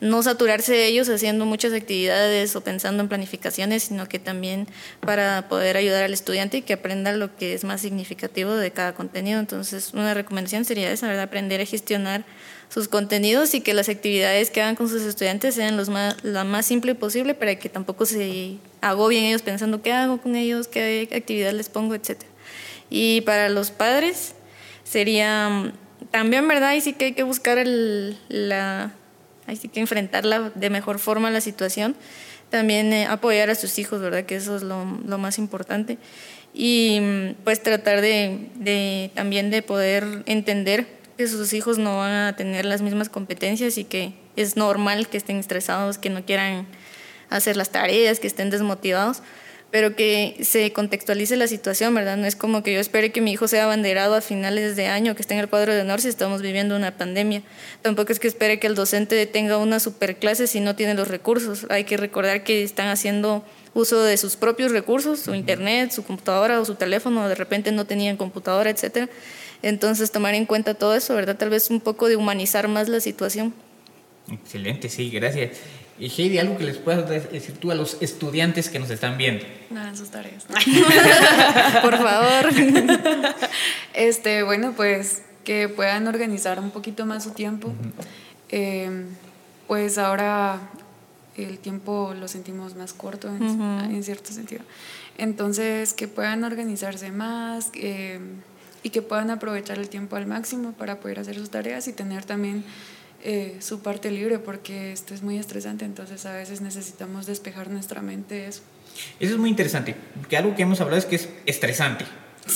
no 0.00 0.20
saturarse 0.24 0.72
de 0.72 0.86
ellos 0.86 1.08
haciendo 1.08 1.46
muchas 1.46 1.72
actividades 1.72 2.56
o 2.56 2.60
pensando 2.62 3.04
en 3.04 3.08
planificaciones, 3.08 3.84
sino 3.84 4.08
que 4.08 4.18
también 4.18 4.66
para 4.98 5.48
poder 5.48 5.76
ayudar 5.76 6.02
al 6.02 6.12
estudiante 6.12 6.56
y 6.56 6.62
que 6.62 6.72
aprenda 6.72 7.12
lo 7.12 7.36
que 7.36 7.54
es 7.54 7.62
más 7.62 7.82
significativo 7.82 8.52
de 8.52 8.72
cada 8.72 8.94
contenido. 8.94 9.38
Entonces, 9.38 9.92
una 9.94 10.12
recomendación 10.12 10.64
sería 10.64 10.90
esa, 10.90 11.06
¿verdad? 11.06 11.24
Aprender 11.24 11.60
a 11.60 11.66
gestionar 11.66 12.24
sus 12.72 12.88
contenidos 12.88 13.52
y 13.52 13.60
que 13.60 13.74
las 13.74 13.90
actividades 13.90 14.50
que 14.50 14.62
hagan 14.62 14.76
con 14.76 14.88
sus 14.88 15.02
estudiantes 15.02 15.54
sean 15.54 15.76
los 15.76 15.90
más, 15.90 16.16
la 16.24 16.44
más 16.44 16.64
simple 16.64 16.94
posible 16.94 17.34
para 17.34 17.56
que 17.56 17.68
tampoco 17.68 18.06
se 18.06 18.56
agobien 18.80 19.24
ellos 19.24 19.42
pensando 19.42 19.82
qué 19.82 19.92
hago 19.92 20.22
con 20.22 20.36
ellos, 20.36 20.68
qué 20.68 21.06
actividad 21.14 21.52
les 21.52 21.68
pongo, 21.68 21.94
etc. 21.94 22.22
Y 22.88 23.20
para 23.22 23.50
los 23.50 23.70
padres 23.70 24.34
sería 24.84 25.70
también, 26.10 26.48
¿verdad? 26.48 26.72
Y 26.72 26.80
sí 26.80 26.94
que 26.94 27.06
hay 27.06 27.12
que 27.12 27.24
buscar 27.24 27.58
el, 27.58 28.16
la, 28.30 28.94
hay 29.46 29.58
que 29.58 29.80
enfrentarla 29.80 30.50
de 30.54 30.70
mejor 30.70 30.98
forma 30.98 31.30
la 31.30 31.42
situación. 31.42 31.94
También 32.48 32.90
eh, 32.94 33.06
apoyar 33.06 33.50
a 33.50 33.54
sus 33.54 33.78
hijos, 33.78 34.00
¿verdad? 34.00 34.24
Que 34.24 34.36
eso 34.36 34.56
es 34.56 34.62
lo, 34.62 34.86
lo 35.06 35.18
más 35.18 35.36
importante. 35.36 35.98
Y 36.54 37.00
pues 37.44 37.62
tratar 37.62 38.00
de, 38.00 38.48
de 38.54 39.10
también 39.14 39.50
de 39.50 39.60
poder 39.60 40.22
entender 40.24 41.01
que 41.16 41.26
sus 41.28 41.52
hijos 41.52 41.78
no 41.78 41.98
van 41.98 42.12
a 42.12 42.36
tener 42.36 42.64
las 42.64 42.82
mismas 42.82 43.08
competencias 43.08 43.78
y 43.78 43.84
que 43.84 44.14
es 44.36 44.56
normal 44.56 45.08
que 45.08 45.16
estén 45.16 45.36
estresados, 45.38 45.98
que 45.98 46.10
no 46.10 46.24
quieran 46.24 46.66
hacer 47.30 47.56
las 47.56 47.70
tareas, 47.70 48.20
que 48.20 48.26
estén 48.26 48.50
desmotivados, 48.50 49.22
pero 49.70 49.96
que 49.96 50.36
se 50.42 50.70
contextualice 50.72 51.36
la 51.36 51.46
situación, 51.46 51.94
¿verdad? 51.94 52.18
No 52.18 52.26
es 52.26 52.36
como 52.36 52.62
que 52.62 52.74
yo 52.74 52.80
espere 52.80 53.10
que 53.10 53.22
mi 53.22 53.32
hijo 53.32 53.48
sea 53.48 53.64
abanderado 53.64 54.14
a 54.14 54.20
finales 54.20 54.76
de 54.76 54.86
año, 54.86 55.14
que 55.14 55.22
esté 55.22 55.32
en 55.32 55.40
el 55.40 55.48
cuadro 55.48 55.74
de 55.74 55.80
honor 55.80 56.00
si 56.00 56.08
estamos 56.08 56.42
viviendo 56.42 56.76
una 56.76 56.96
pandemia. 56.98 57.42
Tampoco 57.80 58.12
es 58.12 58.20
que 58.20 58.28
espere 58.28 58.58
que 58.58 58.66
el 58.66 58.74
docente 58.74 59.24
tenga 59.24 59.56
una 59.56 59.80
superclase 59.80 60.46
si 60.46 60.60
no 60.60 60.76
tiene 60.76 60.92
los 60.94 61.08
recursos. 61.08 61.66
Hay 61.70 61.84
que 61.84 61.96
recordar 61.96 62.44
que 62.44 62.62
están 62.62 62.88
haciendo 62.88 63.44
uso 63.72 64.02
de 64.02 64.18
sus 64.18 64.36
propios 64.36 64.72
recursos, 64.72 65.20
su 65.20 65.34
internet, 65.34 65.90
su 65.90 66.04
computadora 66.04 66.60
o 66.60 66.64
su 66.66 66.74
teléfono, 66.74 67.26
de 67.26 67.34
repente 67.34 67.72
no 67.72 67.86
tenían 67.86 68.18
computadora, 68.18 68.68
etcétera 68.68 69.08
entonces, 69.62 70.10
tomar 70.10 70.34
en 70.34 70.46
cuenta 70.46 70.74
todo 70.74 70.94
eso, 70.94 71.14
¿verdad? 71.14 71.36
Tal 71.36 71.50
vez 71.50 71.70
un 71.70 71.80
poco 71.80 72.08
de 72.08 72.16
humanizar 72.16 72.68
más 72.68 72.88
la 72.88 73.00
situación. 73.00 73.54
Excelente, 74.30 74.88
sí, 74.88 75.10
gracias. 75.10 75.58
Y 75.98 76.06
Heidi, 76.06 76.38
algo 76.38 76.56
que 76.56 76.64
les 76.64 76.78
puedas 76.78 77.08
decir 77.08 77.56
tú 77.58 77.70
a 77.70 77.74
los 77.74 77.98
estudiantes 78.00 78.68
que 78.68 78.78
nos 78.78 78.90
están 78.90 79.18
viendo. 79.18 79.44
Nada, 79.70 79.90
en 79.90 79.96
sus 79.96 80.10
tareas. 80.10 80.44
Por 81.82 81.96
favor. 81.96 82.52
Este, 83.94 84.42
bueno, 84.42 84.72
pues 84.74 85.22
que 85.44 85.68
puedan 85.68 86.06
organizar 86.08 86.58
un 86.58 86.70
poquito 86.70 87.04
más 87.04 87.24
su 87.24 87.32
tiempo. 87.32 87.72
Eh, 88.48 89.04
pues 89.68 89.98
ahora 89.98 90.60
el 91.36 91.58
tiempo 91.58 92.14
lo 92.18 92.26
sentimos 92.26 92.74
más 92.74 92.94
corto 92.94 93.28
en, 93.28 94.02
cierto 94.02 94.32
sentido. 94.32 94.62
Entonces, 95.18 95.92
que 95.92 96.08
puedan 96.08 96.42
organizarse 96.42 97.12
más. 97.12 97.70
Eh, 97.74 98.18
y 98.82 98.90
que 98.90 99.02
puedan 99.02 99.30
aprovechar 99.30 99.78
el 99.78 99.88
tiempo 99.88 100.16
al 100.16 100.26
máximo 100.26 100.72
para 100.72 101.00
poder 101.00 101.20
hacer 101.20 101.36
sus 101.36 101.50
tareas 101.50 101.86
y 101.88 101.92
tener 101.92 102.24
también 102.24 102.64
eh, 103.24 103.56
su 103.60 103.80
parte 103.80 104.10
libre, 104.10 104.38
porque 104.38 104.92
esto 104.92 105.14
es 105.14 105.22
muy 105.22 105.38
estresante, 105.38 105.84
entonces 105.84 106.26
a 106.26 106.32
veces 106.32 106.60
necesitamos 106.60 107.26
despejar 107.26 107.70
nuestra 107.70 108.02
mente 108.02 108.46
eso. 108.46 108.62
Eso 109.20 109.34
es 109.34 109.38
muy 109.38 109.50
interesante, 109.50 109.94
porque 110.16 110.36
algo 110.36 110.54
que 110.54 110.62
hemos 110.62 110.80
hablado 110.80 110.98
es 110.98 111.06
que 111.06 111.16
es 111.16 111.28
estresante. 111.46 112.04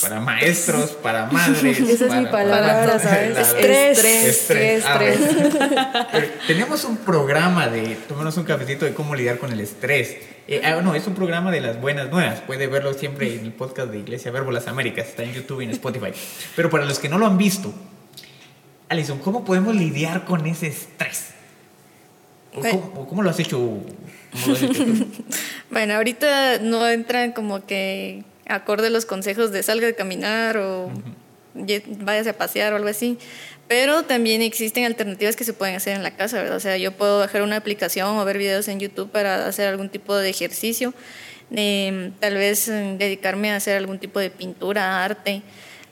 Para 0.01 0.19
maestros, 0.19 0.91
para 0.91 1.27
madres. 1.27 1.79
Esa 1.79 2.05
es 2.05 2.13
mi 2.13 2.25
palabra, 2.25 2.99
¿sabes? 2.99 3.37
Estrés. 3.37 4.03
Estrés. 4.03 4.85
estrés. 4.85 4.85
Ah, 4.85 6.07
tenemos 6.45 6.83
un 6.83 6.97
programa 6.97 7.67
de 7.67 7.95
tomarnos 8.07 8.37
un 8.37 8.43
cafecito 8.43 8.85
de 8.85 8.93
cómo 8.93 9.15
lidiar 9.15 9.39
con 9.39 9.51
el 9.51 9.59
estrés. 9.59 10.17
Eh, 10.47 10.61
ah, 10.63 10.81
no, 10.81 10.93
es 10.93 11.07
un 11.07 11.15
programa 11.15 11.51
de 11.51 11.61
las 11.61 11.79
buenas 11.79 12.09
nuevas. 12.09 12.41
Puede 12.41 12.67
verlo 12.67 12.93
siempre 12.93 13.33
en 13.33 13.45
el 13.45 13.53
podcast 13.53 13.89
de 13.89 13.99
Iglesia 13.99 14.31
Verbo 14.31 14.51
Las 14.51 14.67
Américas. 14.67 15.07
Está 15.07 15.23
en 15.23 15.33
YouTube 15.33 15.61
y 15.61 15.65
en 15.65 15.71
Spotify. 15.71 16.11
Pero 16.55 16.69
para 16.69 16.85
los 16.85 16.99
que 16.99 17.09
no 17.09 17.17
lo 17.17 17.25
han 17.25 17.37
visto, 17.37 17.73
Alison, 18.89 19.19
¿cómo 19.19 19.45
podemos 19.45 19.75
lidiar 19.75 20.25
con 20.25 20.45
ese 20.47 20.67
estrés? 20.67 21.33
cómo, 23.09 23.23
lo 23.23 23.29
has 23.29 23.39
hecho? 23.39 23.59
bueno, 25.71 25.95
ahorita 25.95 26.59
no 26.59 26.87
entran 26.87 27.31
como 27.31 27.65
que 27.65 28.23
acorde 28.49 28.89
los 28.89 29.05
consejos 29.05 29.51
de 29.51 29.63
salga 29.63 29.87
a 29.87 29.93
caminar 29.93 30.57
o 30.57 30.91
váyase 31.99 32.29
a 32.29 32.37
pasear 32.37 32.73
o 32.73 32.75
algo 32.75 32.89
así. 32.89 33.17
Pero 33.67 34.03
también 34.03 34.41
existen 34.41 34.85
alternativas 34.85 35.35
que 35.35 35.43
se 35.43 35.53
pueden 35.53 35.75
hacer 35.75 35.95
en 35.95 36.03
la 36.03 36.15
casa, 36.15 36.37
¿verdad? 36.37 36.55
O 36.55 36.59
sea, 36.59 36.77
yo 36.77 36.93
puedo 36.93 37.19
bajar 37.19 37.41
una 37.41 37.57
aplicación 37.57 38.17
o 38.17 38.23
ver 38.23 38.37
videos 38.37 38.67
en 38.69 38.79
YouTube 38.79 39.09
para 39.09 39.45
hacer 39.45 39.67
algún 39.67 39.89
tipo 39.89 40.15
de 40.15 40.29
ejercicio, 40.29 40.93
em, 41.51 42.13
tal 42.19 42.35
vez 42.35 42.69
em, 42.69 42.97
dedicarme 42.97 43.51
a 43.51 43.57
hacer 43.57 43.75
algún 43.75 43.99
tipo 43.99 44.19
de 44.19 44.29
pintura, 44.29 45.03
arte, 45.03 45.41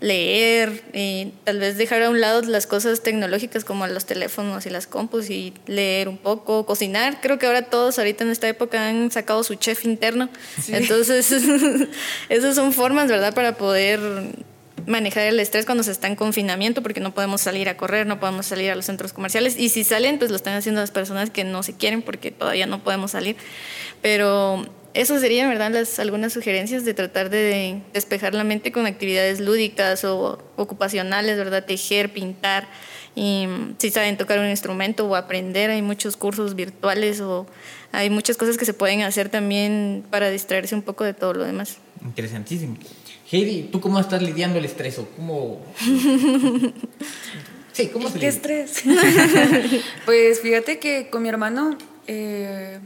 leer, 0.06 0.84
eh, 0.94 1.32
tal 1.46 1.58
vez 1.58 1.78
dejar 1.78 2.04
a 2.04 2.12
un 2.12 2.22
lado 2.22 2.44
las 2.44 2.68
cosas 2.68 3.02
tecnológicas 3.02 3.65
como 3.65 3.88
los 3.88 4.06
teléfonos 4.06 4.68
y 4.68 4.70
las 4.70 4.86
compus 4.86 5.32
y 5.32 5.52
leer 5.65 6.10
un 6.10 6.20
poco, 6.20 6.68
cocinar. 6.68 7.22
Creo 7.22 7.39
que 7.39 7.48
ahora 7.48 7.63
todos 7.63 7.98
ahorita 7.98 8.24
en 8.24 8.30
esta 8.30 8.48
época 8.48 8.88
han 8.88 9.10
sacado 9.10 9.44
su 9.44 9.56
chef 9.56 9.84
interno. 9.84 10.30
Entonces, 10.68 11.32
esas 12.30 12.56
son 12.56 12.72
formas, 12.72 13.10
¿verdad? 13.10 13.34
Para 13.34 13.58
poder 13.58 14.00
manejar 14.86 15.24
el 15.24 15.39
estrés 15.39 15.65
cuando 15.65 15.84
se 15.84 15.91
está 15.91 16.08
en 16.08 16.15
confinamiento, 16.15 16.84
porque 16.84 17.00
no 17.00 17.15
podemos 17.15 17.41
salir 17.41 17.68
a 17.68 17.76
correr, 17.76 18.06
no 18.06 18.20
podemos 18.20 18.46
salir 18.46 18.70
a 18.70 18.76
los 18.76 18.86
centros 18.86 19.12
comerciales. 19.12 19.58
Y 19.58 19.70
si 19.70 19.84
salen, 19.84 20.20
pues 20.20 20.30
lo 20.30 20.38
están 20.38 20.54
haciendo 20.54 20.82
las 20.82 20.91
personas 20.91 21.32
que 21.32 21.44
no 21.44 21.63
se 21.63 21.76
quieren 21.76 22.04
porque 22.04 22.30
todavía 22.30 22.68
no 22.68 22.84
podemos 22.84 23.10
salir. 23.10 23.38
Pero 24.04 24.68
eso 24.95 25.19
serían, 25.19 25.49
¿verdad?, 25.49 25.71
las, 25.71 25.99
algunas 25.99 26.34
sugerencias 26.34 26.86
de 26.86 26.93
tratar 26.93 27.29
de 27.29 27.81
despejar 27.93 28.34
la 28.34 28.45
mente 28.45 28.71
con 28.71 28.86
actividades 28.86 29.41
lúdicas 29.41 30.05
o 30.05 30.39
ocupacionales, 30.55 31.38
¿verdad? 31.38 31.65
Tejer, 31.65 32.13
pintar. 32.13 32.67
Y 33.13 33.47
si 33.77 33.91
saben 33.91 34.17
tocar 34.17 34.39
un 34.39 34.49
instrumento 34.49 35.05
o 35.05 35.15
aprender, 35.15 35.69
hay 35.69 35.81
muchos 35.81 36.15
cursos 36.15 36.55
virtuales 36.55 37.19
o 37.19 37.45
hay 37.91 38.10
muchas 38.10 38.38
cosas 38.38 38.58
que 38.58 38.65
se 38.65 38.73
pueden 38.73 39.01
hacer 39.01 39.29
también 39.29 40.03
para 40.10 40.29
distraerse 40.29 40.75
un 40.75 40.81
poco 40.81 41.03
de 41.03 41.13
todo 41.13 41.34
lo 41.34 41.43
demás. 41.43 41.77
Interesantísimo. 42.01 42.77
Heidi, 43.31 43.63
¿tú 43.63 43.81
cómo 43.81 43.99
estás 43.99 44.21
lidiando 44.21 44.60
el 44.60 44.65
estrés 44.65 44.97
o 44.97 45.08
cómo... 45.15 45.62
Sí, 47.73 47.88
¿cómo 47.88 48.10
se 48.10 48.19
¿Qué 48.19 48.27
estrés? 48.27 48.84
pues 50.05 50.39
fíjate 50.39 50.79
que 50.79 51.10
con 51.10 51.21
mi 51.21 51.27
hermano 51.27 51.77
eh, 52.08 52.79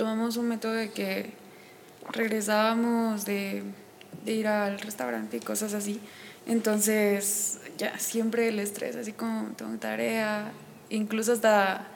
tomamos 0.00 0.38
un 0.38 0.48
método 0.48 0.72
de 0.72 0.88
que 0.88 1.30
regresábamos 2.10 3.26
de, 3.26 3.62
de, 4.24 4.32
ir 4.32 4.48
al 4.48 4.80
restaurante 4.80 5.36
y 5.36 5.40
cosas 5.40 5.74
así. 5.74 6.00
Entonces, 6.46 7.60
ya 7.76 7.98
siempre 7.98 8.48
el 8.48 8.60
estrés, 8.60 8.96
así 8.96 9.12
como 9.12 9.50
tengo 9.50 9.76
tarea, 9.76 10.52
incluso 10.88 11.34
hasta 11.34 11.86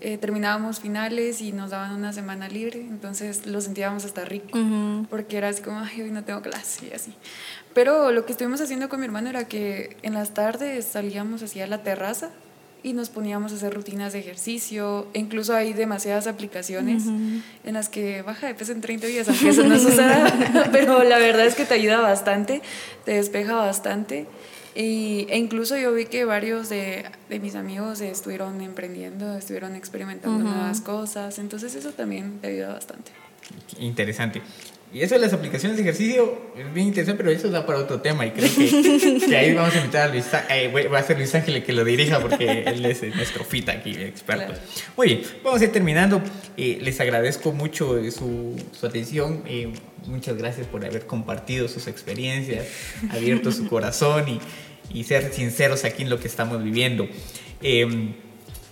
eh, 0.00 0.18
terminábamos 0.18 0.78
finales 0.78 1.40
y 1.40 1.50
nos 1.50 1.70
daban 1.70 1.96
una 1.96 2.12
semana 2.12 2.48
libre, 2.48 2.78
entonces 2.80 3.44
lo 3.44 3.60
sentíamos 3.60 4.04
hasta 4.04 4.24
rico, 4.24 4.56
porque 5.10 5.36
era 5.36 5.48
así 5.48 5.62
como, 5.62 5.80
ay, 5.80 6.02
hoy 6.02 6.12
no 6.12 6.22
tengo 6.22 6.42
clase 6.42 6.90
y 6.92 6.94
así. 6.94 7.12
Pero 7.74 8.12
lo 8.12 8.24
que 8.24 8.30
estuvimos 8.30 8.60
haciendo 8.60 8.88
con 8.88 9.00
mi 9.00 9.06
hermano 9.06 9.30
era 9.30 9.48
que 9.48 9.96
en 10.02 10.14
las 10.14 10.32
tardes 10.32 10.84
salíamos 10.84 11.42
hacia 11.42 11.66
la 11.66 11.82
terraza 11.82 12.30
y 12.82 12.92
nos 12.92 13.10
poníamos 13.10 13.52
a 13.52 13.56
hacer 13.56 13.74
rutinas 13.74 14.12
de 14.12 14.20
ejercicio. 14.20 15.06
Incluso 15.14 15.54
hay 15.54 15.72
demasiadas 15.72 16.26
aplicaciones 16.26 17.04
en 17.06 17.74
las 17.74 17.88
que 17.88 18.22
baja 18.22 18.46
de 18.46 18.54
peso 18.54 18.72
en 18.72 18.80
30 18.80 19.06
días, 19.06 19.28
aunque 19.28 19.50
eso 19.50 19.64
no 19.64 19.78
suceda, 19.80 20.68
pero 20.72 21.04
la 21.04 21.18
verdad 21.18 21.46
es 21.46 21.54
que 21.54 21.64
te 21.64 21.74
ayuda 21.74 22.00
bastante, 22.00 22.62
te 23.04 23.12
despeja 23.12 23.54
bastante. 23.54 24.26
Y, 24.74 25.26
e 25.28 25.36
incluso 25.36 25.76
yo 25.76 25.92
vi 25.92 26.06
que 26.06 26.24
varios 26.24 26.70
de, 26.70 27.04
de 27.28 27.38
mis 27.40 27.54
amigos 27.56 28.00
estuvieron 28.00 28.60
emprendiendo, 28.62 29.36
estuvieron 29.36 29.76
experimentando 29.76 30.42
nuevas 30.42 30.80
cosas, 30.80 31.38
entonces 31.38 31.74
eso 31.74 31.92
también 31.92 32.38
te 32.40 32.48
ayuda 32.48 32.72
bastante. 32.72 33.12
Interesante. 33.78 34.40
Y 34.94 35.00
eso 35.00 35.14
de 35.14 35.22
las 35.22 35.32
aplicaciones 35.32 35.78
de 35.78 35.82
ejercicio 35.84 36.38
es 36.54 36.72
bien 36.74 36.88
interesante, 36.88 37.24
pero 37.24 37.34
eso 37.34 37.48
da 37.48 37.64
para 37.64 37.78
otro 37.78 38.02
tema. 38.02 38.26
Y 38.26 38.32
creo 38.32 38.50
que, 38.54 39.36
ahí 39.36 39.54
vamos 39.54 39.74
a 39.74 39.78
invitar 39.78 40.08
a 40.10 40.12
Luis 40.12 40.26
eh, 40.50 40.88
Va 40.88 40.98
a 40.98 41.02
ser 41.02 41.16
Luis 41.16 41.34
Ángel 41.34 41.56
el 41.56 41.64
que 41.64 41.72
lo 41.72 41.82
dirija 41.82 42.20
porque 42.20 42.64
él 42.66 42.84
es 42.84 43.02
nuestro 43.14 43.42
fit 43.42 43.70
aquí, 43.70 43.92
experto. 43.92 44.52
Muy 44.96 45.06
bien, 45.06 45.22
vamos 45.42 45.62
a 45.62 45.64
ir 45.64 45.72
terminando. 45.72 46.20
Eh, 46.58 46.78
les 46.82 47.00
agradezco 47.00 47.52
mucho 47.52 47.98
su, 48.10 48.54
su 48.78 48.86
atención. 48.86 49.42
Eh, 49.46 49.72
muchas 50.06 50.36
gracias 50.36 50.66
por 50.66 50.84
haber 50.84 51.06
compartido 51.06 51.68
sus 51.68 51.86
experiencias, 51.86 52.66
abierto 53.10 53.50
su 53.50 53.68
corazón 53.68 54.28
y, 54.28 54.40
y, 54.92 55.04
ser 55.04 55.32
sinceros 55.32 55.84
aquí 55.86 56.02
en 56.02 56.10
lo 56.10 56.20
que 56.20 56.28
estamos 56.28 56.62
viviendo. 56.62 57.08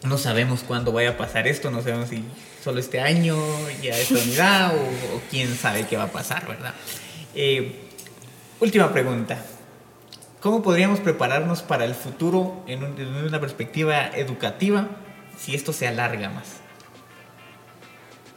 no 0.05 0.19
sabemos 0.19 0.65
cuándo 0.65 0.93
vaya 0.93 1.11
a 1.11 1.17
pasar 1.17 1.49
esto, 1.49 1.71
no 1.71 1.81
sabemos 1.81 2.11
si 2.11 2.23
solo 2.63 2.81
este 2.81 3.01
año, 3.01 3.37
ya 3.83 3.97
esta 3.97 4.15
unidad, 4.15 4.75
o, 4.77 5.21
quién 5.31 5.55
sabe 5.57 5.87
qué 5.87 5.97
va 5.97 6.05
a 6.05 6.13
pasar, 6.13 6.47
¿verdad? 6.47 6.75
Eh, 7.35 7.73
última 8.61 8.93
pregunta. 8.93 9.43
¿Cómo 10.41 10.63
podríamos 10.63 11.01
prepararnos 11.01 11.63
para 11.63 11.85
el 11.85 11.95
futuro 11.95 12.65
en, 12.67 12.83
una 12.83 13.41
perspectiva 13.41 14.09
educativa 14.09 14.89
si 15.39 15.55
esto 15.55 15.73
se 15.73 15.87
alarga 15.87 16.31
más? 16.31 16.61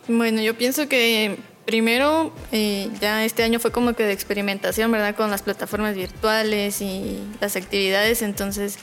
Bueno, 0.10 0.42
yo 0.42 0.58
pienso 0.58 0.90
que 0.90 1.38
primero 1.66 2.34
eh, 2.52 2.90
ya 3.00 3.24
este 3.24 3.44
año 3.44 3.60
fue 3.60 3.72
como 3.72 3.94
que 3.94 4.04
de 4.04 4.12
experimentación, 4.12 4.92
¿verdad? 4.92 5.16
Con 5.16 5.32
las 5.32 5.44
plataformas 5.44 5.96
virtuales 5.96 6.82
y 6.82 7.20
las 7.40 7.56
actividades, 7.56 8.22
entonces 8.22 8.78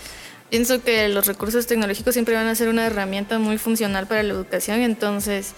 pienso 0.51 0.83
que 0.83 1.09
los 1.09 1.27
recursos 1.27 1.67
tecnológicos 1.67 2.13
siempre 2.15 2.35
van 2.35 2.49
a 2.49 2.55
ser 2.55 2.69
una 2.69 2.87
herramienta 2.87 3.39
muy 3.39 3.57
funcional 3.57 4.07
para 4.07 4.23
la 4.23 4.33
educación, 4.33 4.81
entonces 4.81 5.55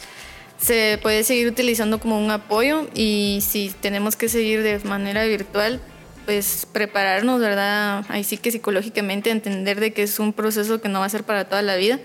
se 0.58 0.98
puede 1.02 1.24
seguir 1.24 1.48
utilizando 1.48 1.98
como 1.98 2.22
un 2.22 2.30
apoyo 2.30 2.88
y 2.94 3.40
si 3.42 3.72
tenemos 3.80 4.14
que 4.14 4.28
seguir 4.28 4.62
de 4.62 4.78
manera 4.80 5.24
virtual, 5.24 5.80
pues 6.24 6.68
prepararnos, 6.72 7.40
¿verdad? 7.40 8.04
Ahí 8.08 8.22
sí 8.22 8.36
que 8.36 8.52
psicológicamente 8.52 9.30
entender 9.30 9.80
de 9.80 9.92
que 9.92 10.04
es 10.04 10.20
un 10.20 10.32
proceso 10.32 10.80
que 10.80 10.88
no 10.88 11.00
va 11.00 11.06
a 11.06 11.08
ser 11.08 11.24
para 11.24 11.48
toda 11.48 11.62
la 11.62 11.74
vida, 11.74 11.98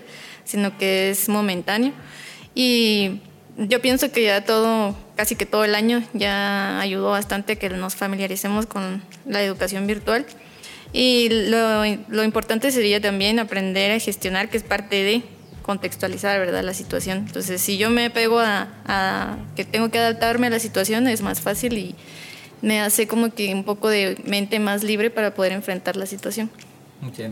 sino 0.44 0.76
que 0.76 1.10
es 1.10 1.28
momentáneo. 1.28 1.92
Y 2.54 3.20
yo 3.58 3.80
pienso 3.80 4.10
que 4.10 4.24
ya 4.24 4.44
todo, 4.44 4.96
casi 5.14 5.36
que 5.36 5.46
todo 5.46 5.64
el 5.64 5.76
año 5.76 6.02
ya 6.12 6.80
ayudó 6.80 7.10
bastante 7.10 7.58
que 7.58 7.68
nos 7.70 7.94
familiaricemos 7.94 8.66
con 8.66 9.02
la 9.24 9.42
educación 9.42 9.86
virtual. 9.86 10.26
Y 10.92 11.28
lo, 11.28 11.84
lo, 12.08 12.24
importante 12.24 12.70
sería 12.70 13.00
también 13.00 13.38
aprender 13.38 13.90
a 13.90 13.98
gestionar, 13.98 14.48
que 14.48 14.56
es 14.56 14.62
parte 14.62 15.02
de 15.02 15.22
contextualizar 15.62 16.40
¿verdad? 16.40 16.64
la 16.64 16.72
situación. 16.72 17.18
Entonces, 17.18 17.60
si 17.60 17.76
yo 17.76 17.90
me 17.90 18.08
pego 18.08 18.40
a, 18.40 18.68
a, 18.86 19.36
que 19.54 19.64
tengo 19.64 19.90
que 19.90 19.98
adaptarme 19.98 20.46
a 20.46 20.50
la 20.50 20.58
situación, 20.58 21.06
es 21.06 21.20
más 21.20 21.42
fácil 21.42 21.76
y 21.76 21.94
me 22.62 22.80
hace 22.80 23.06
como 23.06 23.34
que 23.34 23.54
un 23.54 23.64
poco 23.64 23.88
de 23.88 24.16
mente 24.24 24.58
más 24.58 24.82
libre 24.82 25.10
para 25.10 25.34
poder 25.34 25.52
enfrentar 25.52 25.96
la 25.96 26.06
situación. 26.06 26.50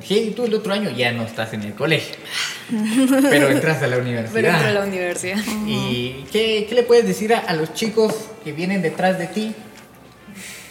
Sí, 0.03 0.33
tú 0.37 0.45
el 0.45 0.55
otro 0.55 0.73
año 0.73 0.90
ya 0.90 1.11
no 1.11 1.25
estás 1.25 1.53
en 1.53 1.62
el 1.62 1.75
colegio, 1.75 2.14
pero 3.23 3.49
entras 3.49 3.83
a 3.83 3.88
la 3.88 3.99
universidad. 3.99 4.33
Pero 4.33 4.49
entras 4.49 4.64
a 4.64 4.71
la 4.71 4.85
universidad. 4.85 5.38
¿Y 5.66 6.25
qué, 6.31 6.66
qué 6.69 6.75
le 6.77 6.85
puedes 6.85 7.05
decir 7.05 7.35
a, 7.35 7.40
a 7.40 7.53
los 7.55 7.75
chicos 7.75 8.14
que 8.45 8.53
vienen 8.53 8.81
detrás 8.81 9.19
de 9.19 9.27
ti 9.27 9.55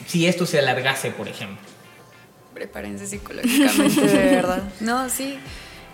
si 0.07 0.27
esto 0.27 0.45
se 0.45 0.59
alargase, 0.59 1.11
por 1.11 1.27
ejemplo? 1.27 1.74
Prepárense 2.55 3.05
psicológicamente, 3.05 4.01
de 4.07 4.35
verdad. 4.35 4.63
No, 4.79 5.09
sí, 5.09 5.37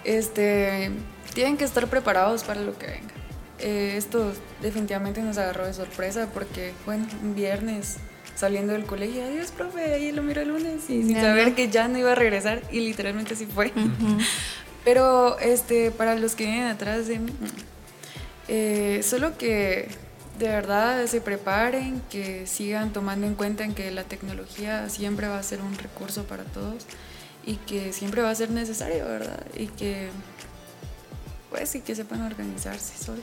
este, 0.06 0.92
tienen 1.34 1.58
que 1.58 1.66
estar 1.66 1.88
preparados 1.88 2.44
para 2.44 2.62
lo 2.62 2.78
que 2.78 2.88
venga. 2.88 3.14
Eh, 3.60 3.96
esto 3.98 4.32
definitivamente 4.62 5.22
nos 5.22 5.38
agarró 5.38 5.66
de 5.66 5.74
sorpresa 5.74 6.30
porque, 6.34 6.72
bueno, 6.86 7.06
un 7.22 7.36
viernes 7.36 7.98
saliendo 8.36 8.74
del 8.74 8.86
colegio, 8.86 9.24
adiós, 9.24 9.52
profe, 9.52 9.94
ahí 9.94 10.12
lo 10.12 10.24
miro 10.24 10.42
el 10.42 10.48
lunes 10.48 10.90
y 10.90 11.04
sin 11.04 11.16
saber 11.20 11.54
que 11.54 11.70
ya 11.70 11.88
no 11.88 12.00
iba 12.00 12.14
a 12.14 12.16
regresar 12.16 12.62
y 12.72 12.80
literalmente 12.80 13.34
así 13.34 13.46
fue. 13.46 13.72
Pero 14.84 15.38
este, 15.40 15.92
para 15.92 16.16
los 16.16 16.34
que 16.36 16.46
vienen 16.46 16.64
atrás 16.64 17.08
de 17.08 17.20
mí, 17.20 17.32
eh, 18.48 19.02
solo 19.04 19.38
que 19.38 19.90
de 20.40 20.48
verdad 20.48 21.06
se 21.06 21.22
preparen, 21.22 22.02
que 22.10 22.48
sigan 22.48 22.94
tomando 22.94 23.28
en 23.28 23.36
cuenta 23.36 23.64
en 23.64 23.74
que 23.74 23.92
la 23.92 24.04
tecnología 24.04 24.90
siempre 24.90 25.28
va 25.28 25.38
a 25.38 25.44
ser 25.44 25.62
un 25.62 25.78
recurso 25.78 26.24
para 26.24 26.44
todos 26.44 26.86
y 27.46 27.56
que 27.56 27.94
siempre 27.94 28.22
va 28.22 28.30
a 28.30 28.36
ser 28.36 28.50
necesario, 28.52 29.06
¿verdad? 29.06 29.46
Y 29.56 29.68
que 29.68 30.10
pues 31.50 31.70
sí 31.70 31.82
que 31.82 31.96
sepan 31.96 32.22
organizarse 32.22 33.04
solo. 33.04 33.22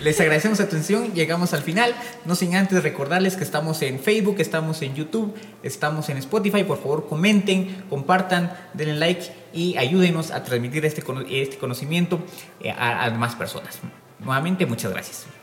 Les 0.00 0.20
agradecemos 0.20 0.58
su 0.58 0.64
atención, 0.64 1.12
llegamos 1.12 1.54
al 1.54 1.62
final, 1.62 1.94
no 2.24 2.34
sin 2.34 2.56
antes 2.56 2.82
recordarles 2.82 3.36
que 3.36 3.44
estamos 3.44 3.80
en 3.82 4.00
Facebook, 4.00 4.36
estamos 4.38 4.82
en 4.82 4.94
YouTube, 4.94 5.34
estamos 5.62 6.08
en 6.08 6.18
Spotify, 6.18 6.64
por 6.64 6.78
favor 6.78 7.08
comenten, 7.08 7.84
compartan, 7.88 8.52
denle 8.74 8.96
like 8.96 9.32
y 9.52 9.76
ayúdenos 9.76 10.30
a 10.30 10.42
transmitir 10.42 10.84
este, 10.84 11.02
este 11.30 11.58
conocimiento 11.58 12.20
eh, 12.60 12.70
a 12.70 13.10
más 13.10 13.34
personas. 13.34 13.78
Nuevamente, 14.18 14.66
muchas 14.66 14.92
gracias. 14.92 15.37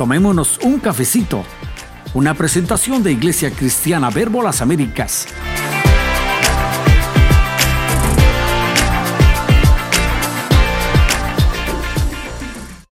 Tomémonos 0.00 0.58
un 0.62 0.78
cafecito. 0.78 1.44
Una 2.14 2.32
presentación 2.32 3.02
de 3.02 3.12
Iglesia 3.12 3.50
Cristiana 3.50 4.08
Verbo 4.08 4.42
Las 4.42 4.62
Américas. 4.62 5.28